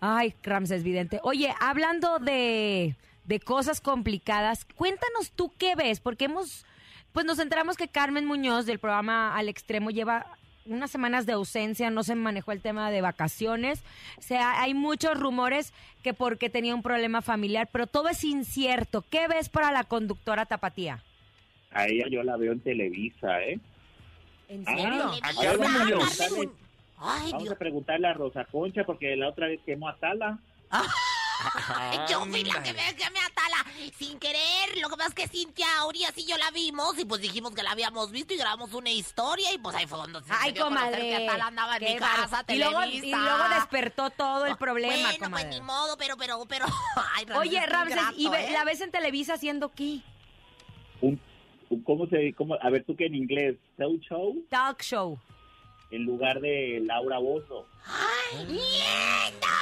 [0.00, 1.20] Ay, Ramses Vidente.
[1.22, 6.64] Oye, hablando de, de cosas complicadas, cuéntanos tú qué ves, porque hemos,
[7.12, 10.26] pues nos enteramos que Carmen Muñoz del programa Al Extremo lleva
[10.66, 13.82] unas semanas de ausencia, no se manejó el tema de vacaciones.
[14.18, 19.02] O sea, hay muchos rumores que porque tenía un problema familiar, pero todo es incierto.
[19.10, 21.02] ¿Qué ves para la conductora Tapatía?
[21.72, 23.58] A ella yo la veo en Televisa, ¿eh?
[24.48, 25.02] ¿En Ah, serio?
[25.04, 26.20] a vamos Carmen a Muñoz.
[27.02, 27.54] Ay, Vamos Dios.
[27.54, 30.38] a preguntarle a Rosa Concha porque la otra vez quemó a Tala.
[32.08, 33.64] Yo fui la que me, que me atala
[33.96, 34.76] sin querer.
[34.80, 37.62] Lo que pasa es que Cintia Urias y yo la vimos y pues dijimos que
[37.62, 40.98] la habíamos visto y grabamos una historia y pues ahí fue donde se Ay, comadre.
[41.00, 43.06] que Atala andaba en Qué mi casa, y luego, Televisa.
[43.06, 45.48] y luego despertó todo el problema, Bueno, pues comadre.
[45.50, 46.66] ni modo, pero, pero, pero...
[47.16, 48.52] Ay, Ramses, Oye, qué Ramses, ¿y ve- ¿eh?
[48.52, 50.00] la ves en Televisa haciendo qué?
[51.00, 51.20] Un,
[51.70, 55.18] un- ¿Cómo se cómo, A ver, tú que en inglés, Show Show, Talk show.
[55.90, 57.66] en lugar de Laura Bozo.
[57.86, 58.60] ¡Ay, linda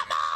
[0.08, 0.27] mover!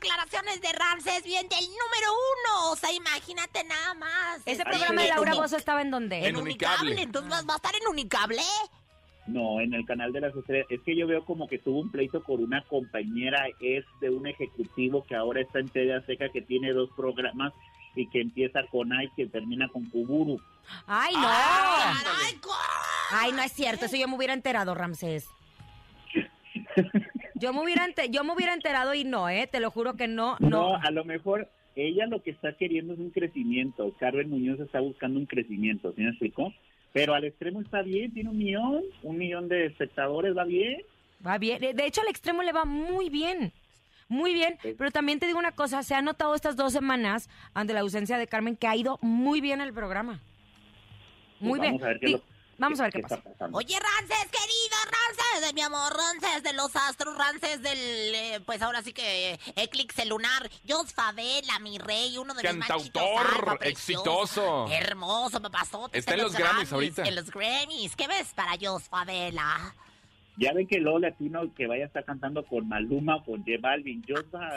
[0.00, 2.70] Declaraciones de Ramses, bien del número uno.
[2.72, 4.40] O sea, imagínate nada más.
[4.46, 6.26] Ese programa de Laura Bozo estaba en dónde?
[6.26, 7.00] En Unicable.
[7.02, 8.42] Entonces, ¿vas- ¿va a estar en Unicable?
[9.26, 10.66] No, en el canal de las estrellas.
[10.70, 14.26] Es que yo veo como que tuvo un pleito con una compañera, es de un
[14.26, 17.52] ejecutivo que ahora está en TV Seca, que tiene dos programas
[17.94, 20.40] y que empieza con Ay, que termina con Kuburu.
[20.86, 21.28] ¡Ay, no!
[22.40, 22.50] Co-
[23.12, 25.26] Ay, no es cierto, eso yo me hubiera enterado, Ramsés.
[27.34, 30.36] Yo me hubiera yo me hubiera enterado y no, eh, te lo juro que no,
[30.40, 30.76] No, no.
[30.76, 33.92] a lo mejor ella lo que está queriendo es un crecimiento.
[33.98, 36.52] Carmen Muñoz está buscando un crecimiento, ¿sí me explicó?
[36.92, 40.82] Pero al extremo está bien, tiene un millón, un millón de espectadores, va bien.
[41.24, 41.60] Va bien.
[41.60, 43.52] De hecho, al extremo le va muy bien.
[44.08, 47.72] Muy bien, pero también te digo una cosa, se ha notado estas dos semanas ante
[47.72, 50.18] la ausencia de Carmen que ha ido muy bien el programa.
[51.38, 51.72] Muy Pues bien.
[51.74, 52.22] vamos a ver qué Di- lo-
[52.60, 53.14] vamos a ver qué, qué pasa.
[53.16, 53.58] está pasando.
[53.58, 58.62] Oye, Rances, querido Rances, de mi amor, Rances de los astros, Rances del, eh, pues
[58.62, 60.48] ahora sí que, eh, eclipse lunar.
[60.68, 64.68] Jos Favela, mi rey, uno de mis Cantautor alfa, precioso, exitoso.
[64.70, 65.98] Hermoso, papazote.
[65.98, 67.02] Está en los Grammys ahorita.
[67.02, 67.96] En los Grammys.
[67.96, 69.74] ¿Qué ves para Jos Favela?
[70.36, 74.02] Ya ven que Lola Latino que vaya a estar cantando con Maluma, con J Balvin,
[74.06, 74.14] yo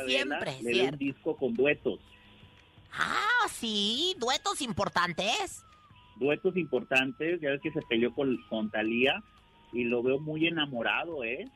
[0.08, 2.00] Siempre, le doy un disco con duetos,
[2.94, 5.66] Ah, sí, duetos importantes.
[6.16, 9.22] Duetos importantes, ya ves que se peleó con, con Talía
[9.72, 11.48] y lo veo muy enamorado, ¿eh?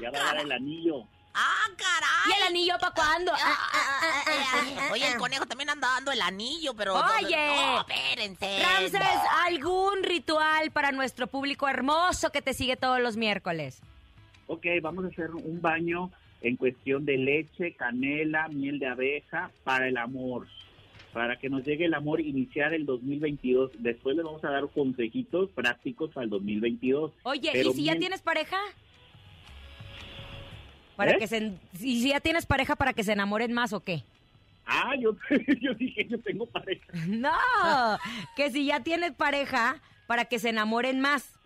[0.00, 1.04] ya va a dar el anillo.
[1.34, 2.26] ¡Ah, caray!
[2.26, 3.32] ¿Y el anillo para cuándo?
[3.32, 6.96] Ah, ah, ah, ah, Oye, el conejo también anda dando el anillo, pero...
[6.96, 7.46] Oye.
[7.46, 8.60] No, espérense.
[8.60, 9.00] Ramses,
[9.46, 13.80] ¿algún ritual para nuestro público hermoso que te sigue todos los miércoles?
[14.48, 19.88] Ok, vamos a hacer un baño en cuestión de leche, canela, miel de abeja para
[19.88, 20.46] el amor.
[21.18, 23.72] Para que nos llegue el amor, iniciar el 2022.
[23.80, 27.10] Después le vamos a dar consejitos prácticos para el 2022.
[27.24, 28.56] Oye, Pero ¿y si ya tienes pareja?
[30.94, 31.18] Para ¿Eh?
[31.18, 34.04] que se, ¿Y si ya tienes pareja para que se enamoren más o qué?
[34.64, 35.16] Ah, yo,
[35.60, 36.86] yo dije, yo tengo pareja.
[37.08, 37.32] No,
[38.36, 41.37] que si ya tienes pareja para que se enamoren más.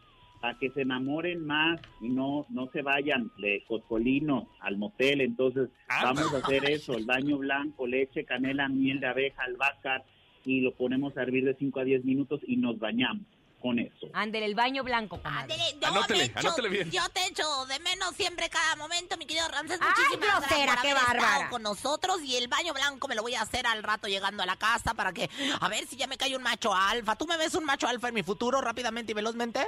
[0.43, 5.21] Para que se enamoren más y no, no se vayan de Coscolino al motel.
[5.23, 10.03] Entonces, vamos a hacer eso: el baño blanco, leche, canela, miel de abeja, albahaca
[10.45, 13.25] y lo ponemos a hervir de 5 a 10 minutos y nos bañamos
[13.61, 14.09] con eso.
[14.13, 15.21] Ándele, el baño blanco.
[15.23, 16.91] Ándele, yo Anótele, te echo- bien.
[16.91, 19.79] Yo te echo de menos siempre cada momento, mi querido Ramses.
[19.81, 21.51] Ay, Muchísimas grosera, gracias por qué haber estado bárbara.
[21.51, 22.23] con nosotros.
[22.25, 24.95] Y el baño blanco me lo voy a hacer al rato llegando a la casa
[24.95, 27.15] para que, a ver si ya me cae un macho alfa.
[27.15, 29.61] ¿Tú me ves un macho alfa en mi futuro rápidamente y velozmente?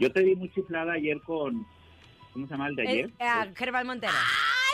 [0.00, 1.64] Yo te di muy chiflada ayer con.
[2.32, 3.06] ¿Cómo se llama el de ayer?
[3.06, 4.12] Eh, ah, Gerval Montero.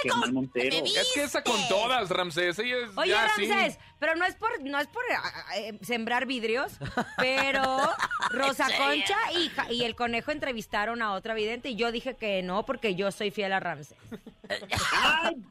[0.03, 0.77] Germán Montero.
[0.85, 2.59] Es que esa con todas, Ramsés.
[2.59, 3.47] Ella es Oye, ya así.
[3.49, 6.79] Ramsés, pero no es por, no es por ah, eh, sembrar vidrios,
[7.17, 7.62] pero
[8.31, 8.67] Rosa.
[8.77, 9.17] Concha
[9.71, 13.31] y, el conejo entrevistaron a otra vidente y yo dije que no porque yo soy
[13.31, 13.97] fiel a Ramsés.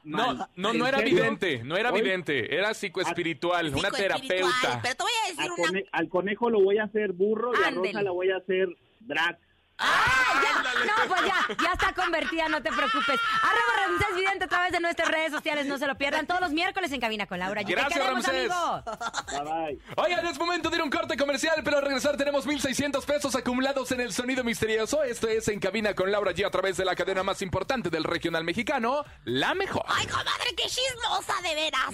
[0.04, 1.16] No, no, ¿En no era serio?
[1.16, 4.80] vidente, no era Hoy- vidente, era psicoespiritual, una terapeuta.
[4.84, 5.68] Pero te voy a decir Al, una...
[5.68, 7.72] cone- al conejo lo voy a hacer burro y a.
[7.72, 8.68] Rosa la voy a hacer
[9.00, 9.40] drag.
[9.78, 10.86] ¡Ah, ya!
[10.86, 13.20] No, pues ya, ya está convertida, no te preocupes.
[13.42, 16.28] Arroba Ramsés Vidente de nuestras redes sociales, no se lo pierdan.
[16.28, 17.62] Todos los miércoles en Cabina con Laura.
[17.62, 17.66] G.
[17.68, 18.52] Te Gracias, queremos, Ramsés.
[18.52, 18.84] amigo.
[19.32, 19.80] Bye bye.
[19.98, 23.36] Oigan, es momento de ir a un corte comercial, pero al regresar tenemos 1.600 pesos
[23.36, 25.04] acumulados en el sonido misterioso.
[25.04, 28.04] Esto es En Cabina con Laura G a través de la cadena más importante del
[28.04, 29.84] regional mexicano, La Mejor.
[29.88, 31.92] ¡Ay, comadre, qué chismosa, de veras!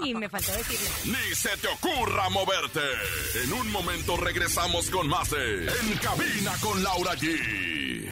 [0.00, 0.88] Mm, y me faltó decirle.
[1.04, 2.80] Ni se te ocurra moverte.
[3.44, 7.83] En un momento regresamos con más de En Cabina con Laura G.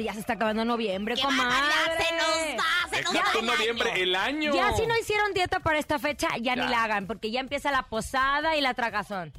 [0.00, 1.54] Ya se está acabando noviembre, ¡Qué comadre.
[1.54, 1.98] barbaridad!
[2.06, 4.02] Se nos va, se nos va el noviembre, año.
[4.02, 4.54] el año.
[4.54, 6.64] Ya si no hicieron dieta para esta fecha, ya, Ya.
[6.64, 9.32] ni la hagan, porque ya empieza la posada y la tragazón.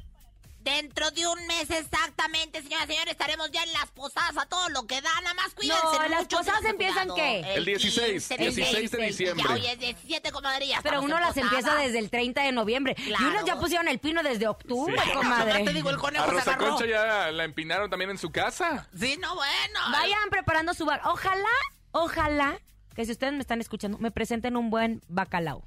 [0.62, 4.68] Dentro de un mes exactamente, señoras y señores, estaremos ya en las posadas a todo
[4.68, 5.10] lo que da.
[5.22, 7.08] Nada más cuídense No, las mucho, posadas empiezan.
[7.16, 7.54] ¿qué?
[7.54, 9.08] El 16, 15, 16 de 16.
[9.18, 9.44] diciembre.
[9.48, 12.52] Ya hoy es 17, comadre, ya Pero uno en las empieza desde el 30 de
[12.52, 12.94] noviembre.
[12.96, 13.28] Y Claro.
[13.30, 15.10] unos ya pusieron el pino desde octubre, Sí.
[15.12, 15.64] comadre.
[15.64, 16.68] Te digo, el A conejo se agarró.
[16.76, 18.88] Concha ya la empinaron también en su casa.
[18.96, 19.80] Sí, no, bueno.
[19.90, 21.00] Vayan preparando su bar.
[21.06, 21.48] Ojalá,
[21.90, 22.58] ojalá
[22.94, 25.64] que si ustedes me están escuchando, me presenten un buen bacalao.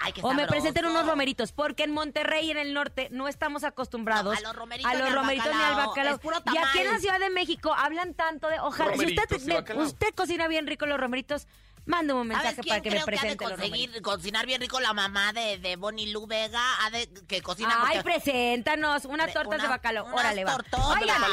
[0.00, 3.64] Ay, O me presenten unos romeritos, porque en Monterrey y en el norte no estamos
[3.64, 5.88] acostumbrados No, a los romeritos a los ni al romeritos ni al bacalao.
[5.88, 6.14] bacalao.
[6.14, 6.98] Es puro Y aquí en la.
[7.00, 10.98] Ciudad de México hablan tanto de, ojalá, si Romeritos usted, usted cocina bien rico los
[11.00, 11.46] romeritos,
[11.84, 13.78] mándame un ¿Sabes mensaje quién para que me creo que ha de presente los romeritos.
[13.80, 16.62] conseguir cocinar bien rico la mamá de, de Bonnie Lu Vega?
[16.84, 20.04] Ha de, que cocina Ay, porque- preséntanos unas tortas de bacalao.
[20.06, 20.58] unas Órale, va.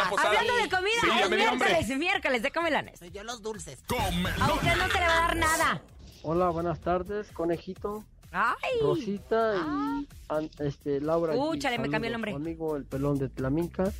[0.10, 0.30] posada.
[0.40, 3.00] hablando de comida, Sí, es me miércoles, miércoles de comelones.
[3.14, 3.80] Yo los dulces.
[3.90, 5.82] A usted no se le va a dar nada.
[6.24, 8.04] Hola, buenas tardes, conejito,
[8.38, 8.80] Ay.
[8.82, 11.36] Rosita y an- este Laura.
[11.36, 11.60] Uh, G.
[11.60, 12.32] chale, me cambió el nombre.
[12.32, 13.92] su amigo el pelón de Tlaminca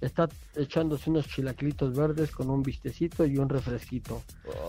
[0.00, 4.22] está echándose unos chilaquilitos verdes con un vistecito y un refresquito.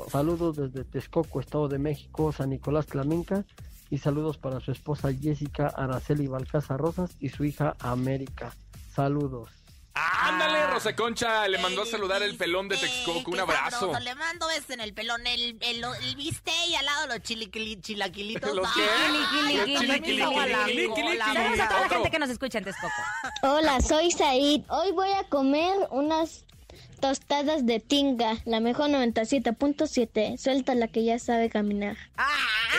[0.09, 3.43] Saludos desde Texcoco, Estado de México, San Nicolás Tlaminca
[3.89, 8.53] y saludos para su esposa Jessica Araceli Balcaza Rosas y su hija América.
[8.93, 9.49] Saludos.
[9.93, 10.56] Ándale, Ah.
[10.77, 13.31] Rosa Concha le mandó a saludar el pelón de Texcoco.
[13.31, 13.79] Un abrazo.
[13.79, 13.99] sabroso.
[13.99, 17.81] Le mando besos en el pelón, el, el, el bistec y al lado los chiliquili-
[17.81, 18.53] chilaquilitos.
[18.55, 18.67] ¿Los?
[18.75, 19.75] Ay.
[19.75, 22.93] Saludos a toda la gente que nos escucha en Texcoco.
[23.41, 24.61] Hola, soy Said.
[24.69, 26.45] Hoy voy a comer unas
[26.99, 30.37] tostadas de tinga, la mejor 97.7.
[30.37, 31.97] Suelta la que ya sabe caminar.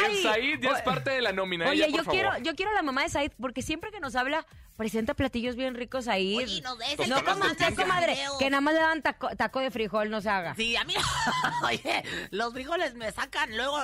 [0.09, 1.69] El Said ya es parte de la nómina.
[1.69, 2.21] Oye, ella, yo por favor.
[2.21, 4.47] quiero, yo quiero a la mamá de Said porque siempre que nos habla
[4.79, 6.37] presenta platillos bien ricos ahí.
[6.37, 7.83] Oye, no, ese no es como el usted, tinga.
[7.83, 8.39] comadre, Video.
[8.39, 10.55] que nada más le dan taco, taco de frijol, no se haga.
[10.55, 10.95] Sí, a mí,
[11.65, 13.77] oye, los frijoles me sacan luego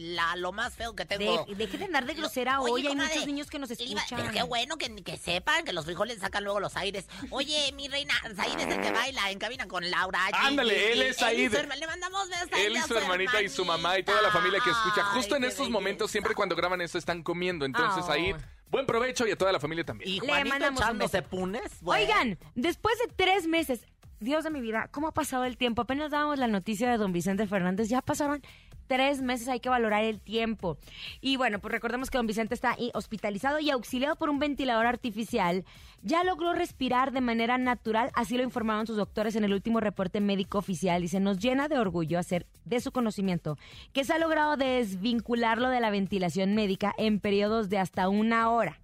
[0.00, 1.44] la- lo más feo que tengo.
[1.46, 4.00] De- deje de andar de grosera Oye, hoy, hay comadre, muchos niños que nos iba-
[4.02, 4.20] escuchan.
[4.20, 7.06] Pero qué bueno que, que sepan que los frijoles sacan luego los aires.
[7.30, 10.20] Oye, mi reina, Said es el que baila en cabina con Laura.
[10.34, 13.98] Ándale, él es herma- Le mandamos besos a Él y su hermanita y su mamá
[13.98, 15.02] y toda la familia que escucha.
[15.14, 17.64] Justo en Ay, estos momentos, siempre cuando graban esto, están comiendo.
[17.64, 18.12] Entonces, Ah.
[18.12, 18.34] ahí,
[18.72, 20.10] buen provecho y a toda la familia también.
[20.10, 21.70] Y Le Juanito echándose punes.
[21.82, 22.02] bueno.
[22.04, 23.86] Oigan, después de tres meses,
[24.22, 25.82] Dios de mi vida, ¿cómo ha pasado el tiempo?
[25.82, 28.40] Apenas dábamos la noticia de don Vicente Fernández, ya pasaron
[28.86, 30.78] tres meses, hay que valorar el tiempo.
[31.20, 35.64] Y bueno, pues recordemos que don Vicente está hospitalizado y auxiliado por un ventilador artificial.
[36.02, 40.20] Ya logró respirar de manera natural, así lo informaron sus doctores en el último reporte
[40.20, 41.02] médico oficial.
[41.02, 43.58] Dice, nos llena de orgullo hacer de su conocimiento
[43.92, 48.81] que se ha logrado desvincularlo de la ventilación médica en periodos de hasta una hora.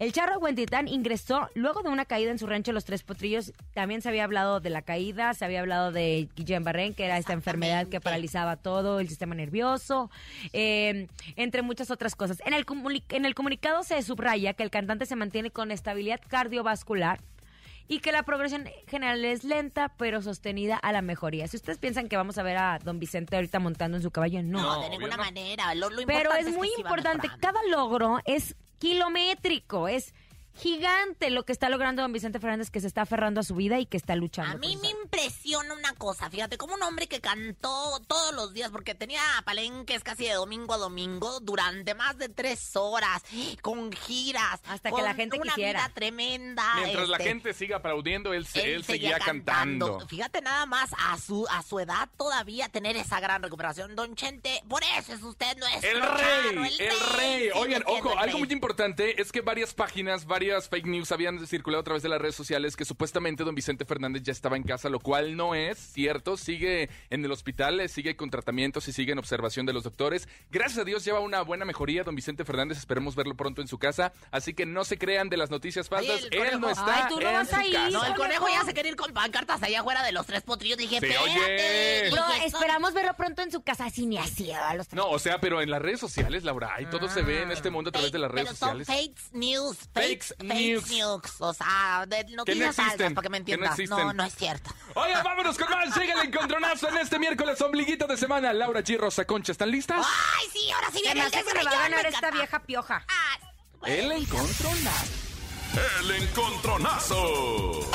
[0.00, 3.52] El charro Huentitán ingresó luego de una caída en su rancho Los Tres Potrillos.
[3.74, 7.32] También se había hablado de la caída, se había hablado de Guillain-Barré, que era esta
[7.32, 10.10] enfermedad que paralizaba todo el sistema nervioso,
[10.52, 12.42] eh, entre muchas otras cosas.
[12.44, 12.66] En el,
[13.10, 17.20] en el comunicado se subraya que el cantante se mantiene con estabilidad cardiovascular
[17.86, 21.46] y que la progresión general es lenta pero sostenida a la mejoría.
[21.46, 24.42] Si ustedes piensan que vamos a ver a don Vicente ahorita montando en su caballo,
[24.42, 24.60] no.
[24.60, 25.74] No, de ninguna manera.
[25.74, 30.14] Lo, lo Pero importante es que muy importante, cada logro es kilométrico, es
[30.56, 33.78] gigante lo que está logrando don Vicente Fernández, que se está aferrando a su vida
[33.80, 34.52] y que está luchando.
[34.52, 35.00] A mí me eso.
[35.02, 40.02] impresiona una cosa, fíjate, como un hombre que cantó todos los días, porque tenía palenques
[40.04, 43.22] casi de domingo a domingo durante más de tres horas,
[43.62, 44.60] con giras.
[44.66, 45.80] Hasta que con la gente una quisiera.
[45.86, 46.64] vida tremenda.
[46.76, 50.00] Mientras la este, gente siga aplaudiendo, él, se- él, seguía, cantando.
[50.08, 54.62] Fíjate nada más a su a su edad todavía tener esa gran recuperación, Don Chente.
[54.68, 57.50] Por eso es usted nuestro El rey, el rey.
[57.54, 58.44] Oigan, ojo, algo rey.
[58.44, 62.20] muy importante es que varias páginas, varias fake news habían circulado a través de las
[62.20, 65.78] redes sociales que supuestamente don Vicente Fernández ya estaba en casa, lo cual no es
[65.78, 66.36] cierto.
[66.36, 70.28] Sigue en el hospital, eh, sigue con tratamientos y sigue en observación de los doctores.
[70.50, 72.78] Gracias a Dios lleva una buena mejoría don Vicente Fernández.
[72.78, 74.12] Esperemos verlo pronto en su casa.
[74.30, 76.26] Así que no se crean de las noticias falsas.
[76.30, 77.90] Él no está Ay, tú no en vas su a ir, casa.
[77.90, 78.46] No, el Conejo.
[78.48, 80.78] ya se quiere ir con pancartas allá afuera de los tres potrillos.
[80.78, 81.30] Dije, Sí, espérate.
[81.30, 82.10] oye.
[82.10, 84.50] Bro, Dije, son- esperamos verlo pronto en su casa, así ni así.
[84.52, 87.42] a los No, o sea, pero en las redes sociales, Laura, y todo se ve
[87.42, 88.86] en este mundo a través de las redes pero son sociales.
[88.88, 89.78] fake news,
[90.38, 90.90] fake, Fakes fake news.
[90.90, 91.40] news.
[91.40, 93.70] O sea, de noticias falsas, existen, para que me no entiendas.
[93.78, 93.98] existen.
[93.98, 94.70] no, no es cierto.
[94.94, 95.96] Oigan, vámonos con más.
[95.96, 98.52] Llega el encontronazo en este miércoles, ombliguito de semana.
[98.52, 98.96] Laura G.
[98.98, 100.04] Rosa Concha, ¿están listas?
[100.06, 102.58] Ay, sí, ahora sí Se viene el hace que me va a ganar esta vieja
[102.62, 103.04] pioja.
[103.08, 103.38] Ah,
[103.86, 105.12] El encontronazo.
[106.00, 107.90] El encontronazo.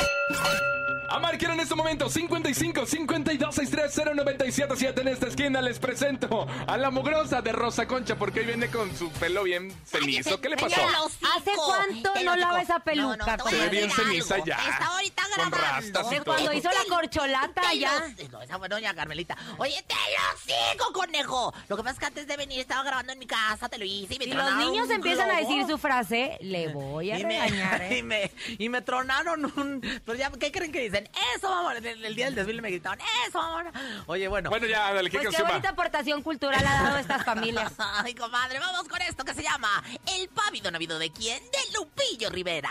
[1.12, 6.76] A marcar en este momento 55 52 63 0977 en esta esquina les presento a
[6.78, 10.40] la mugrosa de Rosa Concha porque hoy viene con su pelo bien cenizo.
[10.40, 10.80] ¿Qué le pasó?
[11.04, 11.26] Hocico.
[11.36, 13.96] ¿Hace cuánto no lava esa peluca, No, no, Se ve bien algo.
[13.96, 14.54] ceniza ya.
[14.56, 14.90] Está
[15.34, 15.56] grabando.
[15.58, 16.52] rastas y cuando todo.
[16.54, 17.92] hizo la corcholata Te ya.
[18.18, 19.36] los- No, esa fue doña Carmelita.
[19.58, 20.38] Oye, te lo
[20.74, 21.52] sigo, conejo.
[21.68, 23.84] Lo que pasa es que antes de venir estaba grabando en mi casa, te lo
[23.84, 27.18] hice y me Si los niños un empiezan a decir su frase, le voy a
[27.18, 28.02] Y me, regañar, y, ¿eh?
[28.02, 30.00] me, y me tronaron un...
[30.04, 31.08] Pues ya, ¿qué creen que dicen?
[31.36, 31.74] Eso, vamos.
[31.76, 33.72] El, el día del desfile me gritaron, eso, vamos.
[34.06, 34.50] Oye, bueno.
[34.50, 37.72] Bueno, ya, dale, ¿qué Pues qué bonita aportación cultural ha dado estas familias.
[37.78, 39.82] Ay, comadre, vamos con esto que se llama
[40.18, 41.42] El pávido navido de quién?
[41.44, 42.70] De Lupillo Rivera.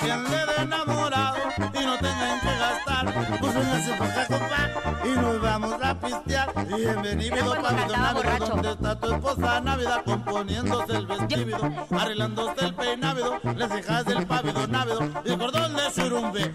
[0.00, 0.64] Que ande de
[1.08, 1.38] enamorado
[1.80, 3.14] y no tengan que gastar.
[3.40, 6.52] Pues véngase para compa, y nos vamos a pistear.
[6.70, 8.38] Y bienvenido, cantaba Navidad.
[8.48, 10.04] ¿dónde está tu esposa Navidad?
[10.04, 11.58] Componiéndose el vestido,
[11.90, 16.54] arreglándose el peinávido, las cejas del pávido Navidad y el cordón de surumbe.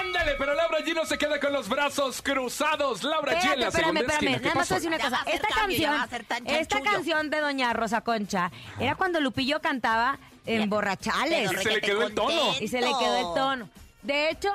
[0.00, 3.02] Ándale, pero Laura G no se queda con los brazos cruzados.
[3.02, 4.12] Laura G en la segunda espérame, espérame.
[4.12, 4.38] esquina.
[4.38, 4.74] ¿Qué Nada más pasó?
[4.74, 5.20] decir una Ya va cosa.
[5.20, 6.92] a ser Esta cambio, ya canción, va a ser tan esta chanchullo.
[6.92, 11.52] canción de Doña Rosa Concha era cuando Lupillo cantaba en borrachales.
[11.52, 12.54] Y se le quedó el tono.
[12.60, 13.68] Y se le quedó el tono.
[14.02, 14.50] De hecho,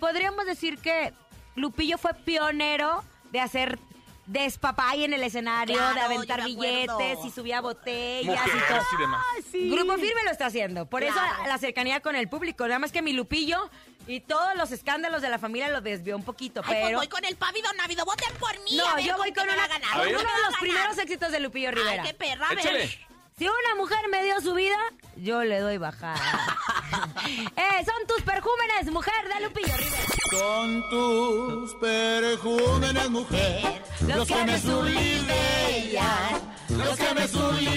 [0.00, 1.12] podríamos decir que
[1.54, 3.78] Lupillo fue pionero de hacer
[4.26, 8.82] despapay en el escenario, Claro, de aventar billetes y subía botellas y todo.
[8.92, 9.24] y demás.
[9.52, 10.86] Grupo Firme lo está haciendo.
[10.86, 11.16] Por Claro.
[11.16, 12.66] eso la cercanía con el público.
[12.66, 13.70] Nada más que mi Lupillo
[14.08, 16.60] y todos los escándalos de la familia lo desvió un poquito.
[16.64, 18.04] Ay, pues pero voy con el pávido navido.
[18.04, 18.76] Voten por mí.
[18.76, 19.90] no, a ver yo voy con me una, va a ganar.
[19.90, 20.16] A con ver.
[20.16, 22.02] uno ¿Qué me de los primeros éxitos de Lupillo Rivera.
[22.02, 22.98] Ay, qué perra, a ver.
[23.38, 24.78] Si una mujer me dio su vida,
[25.16, 26.16] yo le doy bajada.
[27.28, 30.04] eh, son tus perjúmenes, mujer de Lupillo Rivera.
[30.30, 37.74] Con tus perjúmenes, mujer, los que me sublimean, los que me sublimean,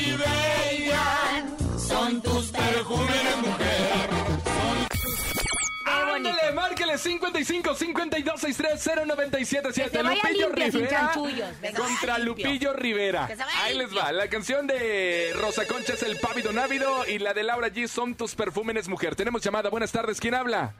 [1.77, 4.18] son tus perjúmenes, mujer.
[6.21, 6.29] Qué.
[6.29, 11.61] Ándale, márquele 55 52 63 097 Que se vaya limpia, sin chanchullos.
[11.61, 12.45] Venga, contra limpio.
[12.47, 13.29] Lupillo Rivera.
[13.63, 14.11] Ahí les va.
[14.11, 18.15] La canción de Rosa Concha es El Pávido Návido y la de Laura G son
[18.15, 19.15] tus perfúmenes mujer.
[19.15, 19.69] Tenemos llamada.
[19.69, 20.19] Buenas tardes.
[20.19, 20.73] ¿Quién habla?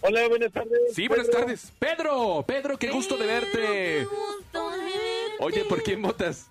[0.00, 0.94] Hola, buenas tardes.
[0.94, 1.40] Sí, buenas Pedro.
[1.40, 1.72] tardes.
[1.78, 4.06] Pedro, Pedro, qué gusto de verte.
[5.40, 6.46] Oye, ¿por quién votas?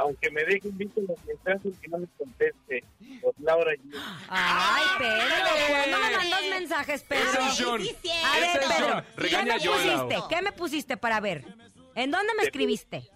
[0.00, 2.84] Aunque me dejen visto los mensajes que no les conteste.
[3.20, 3.80] Por Laura G.
[4.30, 7.28] Ay, Pedro, ¿cuándo me mandas mensajes, Pedro?
[7.30, 7.80] Ese es John.
[7.82, 9.04] A ver, es Pedro, John.
[9.16, 10.16] Regaña ¿qué me pusiste?
[10.30, 11.44] ¿Qué me pusiste para ver?
[11.94, 13.10] ¿En dónde me escribiste?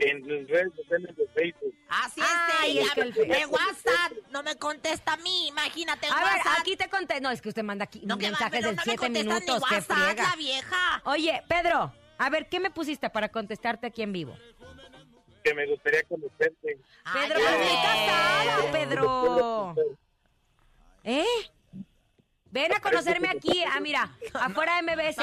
[0.00, 1.74] En las redes sociales de Facebook.
[1.90, 2.26] Así es,
[2.60, 2.82] Ay, ella.
[2.88, 5.46] es que el De WhatsApp no me contesta a mí.
[5.48, 6.58] Imagínate en A ver, WhatsApp.
[6.60, 7.20] aquí te conté.
[7.20, 9.40] No, es que usted manda aquí no, que mensajes de no me 7 contesta ni
[9.40, 9.62] minutos.
[9.68, 10.22] ¡Qué WhatsApp, friega!
[10.30, 11.02] la vieja.
[11.04, 14.36] Oye, Pedro, a ver, ¿qué me pusiste para contestarte aquí en vivo?
[15.42, 16.78] Que me gustaría conocerte.
[17.04, 17.82] Ay, Pedro, ya pero estoy ves.
[17.82, 19.74] casada, Pedro.
[21.04, 21.24] ¿Eh?
[22.52, 25.16] Ven a conocerme aquí, ah, mira, afuera de MBS.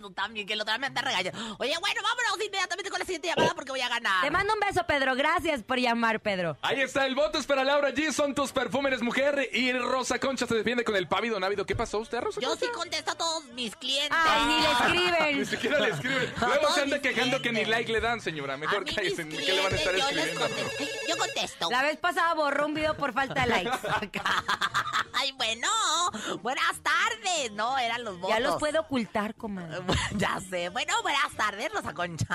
[0.00, 1.38] No también, que el otro día me anda regañando.
[1.58, 4.22] Oye, bueno, vámonos inmediatamente con la siguiente llamada porque voy a ganar.
[4.24, 5.14] Te mando un beso, Pedro.
[5.14, 6.56] Gracias por llamar, Pedro.
[6.62, 8.12] Ahí está, el voto es para Laura G.
[8.12, 11.64] Son tus perfúmenes mujer y Rosa Concha se defiende con el pávido návido.
[11.64, 12.66] ¿Qué pasó usted, Rosa Yo Concha?
[12.66, 14.18] sí contesto a todos mis clientes.
[14.20, 15.46] Ay, ni le Ni escriben.
[15.46, 16.34] siquiera le escriben.
[16.40, 18.56] Luego se anda quejando que ni like le dan, señora.
[18.56, 19.28] Mejor cállese.
[19.28, 20.40] ¿Qué le van a estar yo les escribiendo?
[20.40, 20.84] contesto.
[21.08, 21.70] Yo contesto.
[21.70, 23.70] La vez pasada borró un video por falta de likes.
[25.12, 25.68] Ay, bueno.
[26.42, 27.52] Buenas tardes.
[27.52, 28.36] No, eran los votos.
[28.36, 29.82] Ya los puedo ocultar, comadre.
[30.16, 30.68] ya sé.
[30.70, 32.34] Bueno, buenas tardes, Rosa Concha.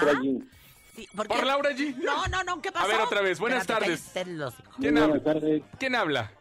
[0.95, 1.35] Sí, ¿por, qué?
[1.35, 1.95] ¿Por Laura G?
[1.97, 2.85] No, no, no, ¿qué pasó?
[2.85, 3.39] A ver, otra vez.
[3.39, 4.11] Buenas Espérate, tardes.
[4.13, 4.75] cállate los hijos.
[4.79, 5.23] ¿Quién habla?
[5.23, 5.63] tardes.
[5.77, 6.31] ¿Quién habla?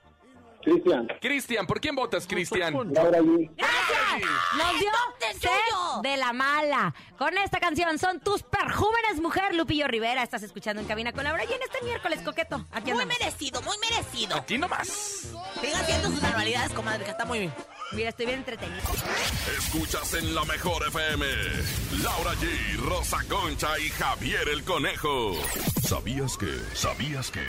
[0.62, 1.06] Cristian.
[1.20, 1.66] Cristian.
[1.66, 2.74] ¿Por quién votas, Cristian?
[2.92, 3.50] Laura G.
[3.56, 4.30] ¡Gracias!
[4.56, 4.90] Nos dio
[5.40, 6.94] sed de la mala.
[7.16, 9.54] Con esta canción son tus perjúmenes, mujer.
[9.54, 12.64] Lupillo Rivera, estás escuchando en cabina con Laura y en este miércoles coqueto.
[12.72, 13.18] Aquí Muy andamos.
[13.20, 14.36] merecido, muy merecido.
[14.36, 14.88] Aquí nomás.
[15.60, 17.54] Sigan haciendo sus manualidades, comadre, que está muy bien.
[17.92, 18.82] Mira, estoy bien entretenido.
[19.58, 21.24] Escuchas en la mejor FM.
[22.02, 25.32] Laura G, Rosa Concha y Javier el Conejo.
[25.82, 26.58] ¿Sabías que?
[26.74, 27.46] ¿Sabías que?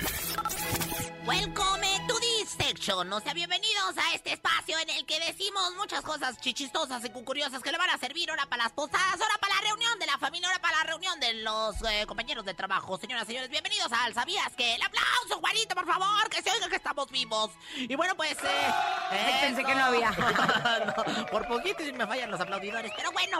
[1.25, 3.11] Welcome to this section.
[3.13, 7.61] O sea, bienvenidos a este espacio en el que decimos muchas cosas chichistosas y curiosas
[7.61, 10.17] que le van a servir ahora para las posadas, ahora para la reunión de la
[10.17, 12.97] familia, ahora para la reunión de los eh, compañeros de trabajo.
[12.97, 14.75] Señoras y señores, bienvenidos al ¿Sabías que?
[14.75, 17.51] El aplauso, Juanito, por favor, que se oiga que estamos vivos.
[17.75, 18.37] Y bueno, pues...
[18.43, 20.11] Eh, pensé que no había.
[20.79, 22.91] No, por poquito y me fallan los aplaudidores.
[22.95, 23.39] Pero bueno,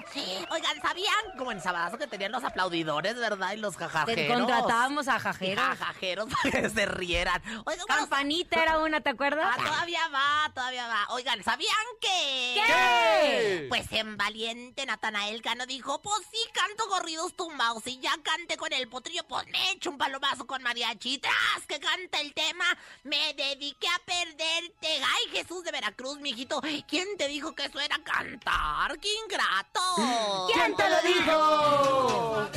[0.50, 3.54] oigan, ¿sabían como en Sabadazo que tenían los aplaudidores, verdad?
[3.54, 4.38] Y los jajajeros.
[4.38, 5.66] Contratábamos a Y jajeros.
[5.66, 7.42] jajajeros para que se rieran.
[7.46, 9.56] Oigan, bueno, Campanita era una, ¿te acuerdas?
[9.58, 11.08] Ah, todavía va, todavía va.
[11.10, 11.70] Oigan, ¿sabían
[12.02, 12.62] que?
[12.66, 13.66] ¿Qué?
[13.70, 18.72] Pues en Valiente Natanael Cano dijo, pues sí, canto corridos tumbados y ya canté con
[18.74, 21.20] el potrillo, pues me echo un palomazo con mariachi.
[21.20, 22.66] Tras que canta el tema,
[23.04, 24.88] me dediqué a perderte.
[24.88, 28.98] Ay, Jesús de Veracruz, mijito, ¿quién te dijo que eso era cantar?
[29.00, 30.48] ¡Qué ingrato!
[30.54, 32.50] ¿Quién te lo dijo?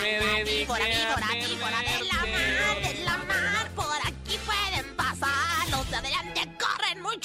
[0.00, 1.91] Me dediqué Por aquí, por aquí, aquí, por aquí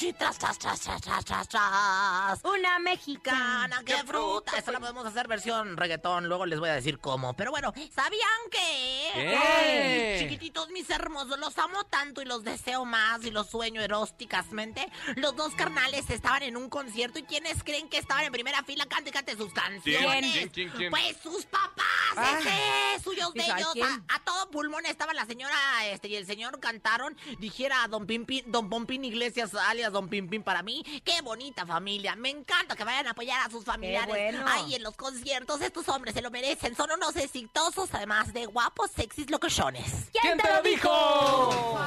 [0.06, 2.40] de tras, tras, tras, tras, tras, tras, tras.
[2.44, 3.28] Una mexicana.
[3.28, 4.58] Cana, qué fruta.
[4.58, 6.28] Esto la podemos hacer versión reggaetón.
[6.28, 7.34] Luego les voy a decir cómo.
[7.36, 9.10] Pero bueno, ¿sabían que?
[9.14, 9.36] ¿Qué?
[9.38, 14.88] Ay, chiquititos, mis hermosos, los amo tanto y los deseo más y los sueño erósticamente.
[15.16, 18.86] Los dos carnales estaban en un concierto y ¿quiénes creen que estaban en primera fila?
[18.86, 20.32] Cante, cante sus canciones.
[20.34, 20.92] ¿Quién, quién, quién?
[20.92, 21.86] Pues sus papás,
[22.16, 22.40] Ah.
[22.40, 23.74] ese, suyos ¿Y sabe bellos.
[23.74, 23.86] quién?
[23.88, 25.56] A, a todo pulmón estaba la señora
[25.88, 27.16] este y el señor cantaron.
[27.40, 30.84] Dijera a don Pimpín, don Pompín Iglesias, alias don Pimpín para mí.
[31.04, 32.16] Qué bonita familia.
[32.16, 34.08] Me encanta que vayan a apoyar a sus familiares.
[34.08, 34.46] bueno.
[34.48, 36.76] Ay, en los conciertos, estos hombres se lo merecen.
[36.76, 40.10] Son unos exitosos, además de guapos, sexys, locochones.
[40.22, 41.80] ¿Quién te lo dijo?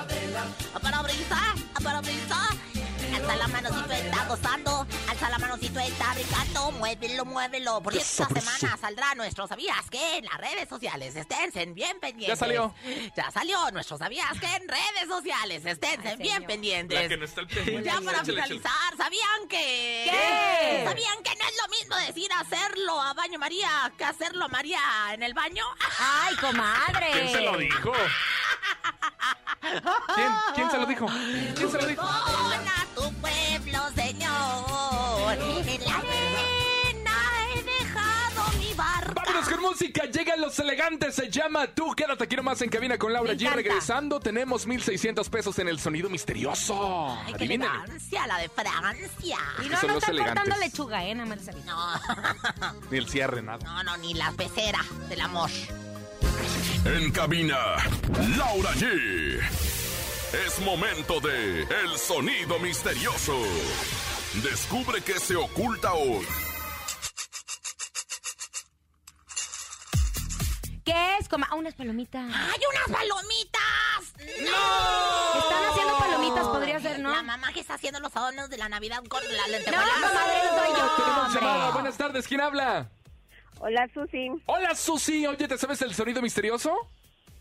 [0.83, 2.01] Para brisa, para.
[3.15, 4.87] Alza la manocito, está gozando.
[5.09, 6.71] Alza la manocito, está brincando.
[6.73, 7.83] Muévelo, muévelo.
[7.83, 11.17] Por esta semana saldrá nuestro ¿Sabías que En las redes sociales.
[11.17, 12.29] Esténse bien pendientes.
[12.29, 12.75] Ya salió.
[13.17, 15.65] Ya salió nuestro ¿Sabías que En redes sociales.
[15.65, 16.47] Esténse Ay, bien señor.
[16.47, 17.03] pendientes.
[17.03, 17.83] La que no está al pendiente.
[17.85, 20.07] Ya para finalizar, ¿sabían que?
[20.11, 20.85] ¿Qué?
[20.87, 24.81] ¿Sabían que no es lo mismo decir hacerlo a baño María que hacerlo a María
[25.13, 25.65] en el baño?
[25.99, 27.11] Ay, comadre.
[27.13, 27.93] ¿Quién se lo dijo?
[30.15, 31.07] ¿Quién, quién se lo dijo?
[31.55, 32.03] ¿Quién se lo dijo?
[32.03, 32.80] a
[39.81, 43.39] música, llegan los elegantes, se llama Tú, quédate aquí nomás en cabina con Laura Me
[43.39, 43.43] G.
[43.43, 43.57] encanta.
[43.57, 47.16] Regresando, tenemos 1600 pesos en el sonido misterioso.
[47.24, 47.68] Ay, qué Adivinen.
[47.70, 49.39] elegancia, la de Francia.
[49.64, 51.14] Y no, no están cortando lechuga, ¿eh?
[51.14, 51.66] Nada más les aviso.
[51.66, 53.59] No, Ni el cierre, nada.
[53.64, 55.51] no, no, ni la pecera del amor.
[56.85, 57.57] En cabina,
[58.37, 59.41] Laura G.
[60.47, 63.37] Es momento de El Sonido Misterioso.
[64.43, 66.24] Descubre qué se oculta hoy.
[70.85, 71.28] ¿Qué es?
[71.28, 72.22] Coma, ah, unas palomitas.
[72.35, 74.14] ¡Hay unas palomitas!
[74.43, 75.39] ¡No!
[75.41, 77.11] Están haciendo palomitas, podría ser, ¿no?
[77.14, 79.85] La mamá que está haciendo los adornos de la Navidad con la No, lentejuela.
[80.01, 80.97] no soy yo.
[80.97, 81.70] Tenemos llamada.
[81.72, 82.91] Buenas tardes, ¿quién habla?
[83.59, 84.28] Hola, Susi.
[84.47, 85.26] Hola, Susi.
[85.26, 86.74] Oye, ¿te sabes el sonido misterioso?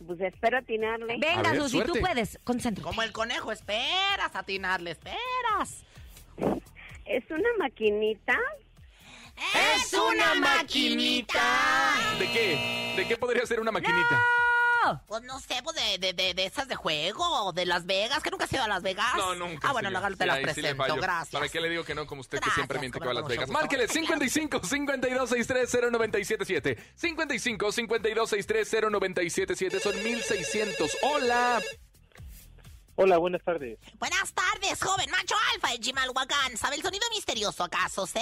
[0.06, 1.14] Pues espero atinarle.
[1.14, 1.94] A Venga, ver, Susi, suerte.
[1.94, 2.40] tú puedes.
[2.44, 2.84] Concéntrate.
[2.88, 5.84] Como el conejo, esperas atinarle, esperas.
[7.06, 8.38] ¿Es una maquinita?
[9.54, 11.96] ¡Es una maquinita!
[12.20, 12.94] ¿De qué?
[12.98, 14.12] ¿De qué podría ser una maquinita?
[14.86, 15.04] ¡No!
[15.08, 18.32] Pues no sé, pues de, de, de, de esas de juego, de Las Vegas, que
[18.32, 19.14] nunca has ido a Las Vegas.
[19.18, 19.68] No, nunca.
[19.70, 20.96] Ah, bueno, sí, luego sí, te las ahí sí le presento, fallo.
[21.02, 21.30] gracias.
[21.32, 22.08] ¿Para qué le digo que no?
[22.08, 23.48] Como usted que siempre miente que va a Las mucho Vegas.
[23.48, 23.60] gusto.
[23.60, 25.70] Márquele 55 52 63
[26.02, 26.94] 0977.
[26.96, 29.80] 55 52 63 0977.
[29.80, 30.98] Son 1600.
[31.04, 31.62] Hola.
[32.96, 33.78] Hola, buenas tardes.
[34.00, 36.58] Buenas tardes, joven macho alfa de Chimalhuacán.
[36.58, 38.20] ¿Sabe el sonido misterioso acaso, sé?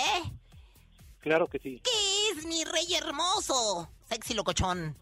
[1.21, 1.81] Claro que sí.
[1.83, 3.89] ¿Qué es mi rey hermoso?
[4.09, 4.95] Sexy locochón.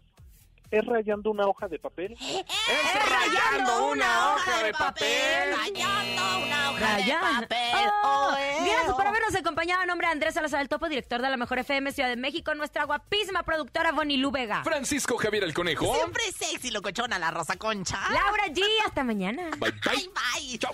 [0.68, 2.16] ¿Es rayando una hoja de papel?
[2.20, 5.54] Es rayando una hoja de papel.
[5.56, 7.26] Rayando una hoja Rayando.
[7.40, 7.90] de papel.
[8.02, 9.08] Oh, Oh, eh, Gracias por oh.
[9.08, 9.82] habernos acompañado.
[9.82, 12.52] En nombre de Andrés Salazar el Topo, director de la Mejor FM Ciudad de México,
[12.56, 14.64] nuestra guapísima productora Bonnie Lu Vega.
[14.64, 15.94] Francisco Javier el Conejo.
[15.94, 18.00] Siempre sexy locochona la Rosa Concha.
[18.10, 19.50] Laura G, hasta mañana.
[19.58, 19.80] Bye, bye.
[19.94, 20.10] Bye,
[20.48, 20.58] bye.
[20.58, 20.72] Chao.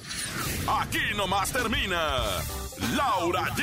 [0.81, 2.17] Aquí nomás termina
[2.97, 3.63] Laura G,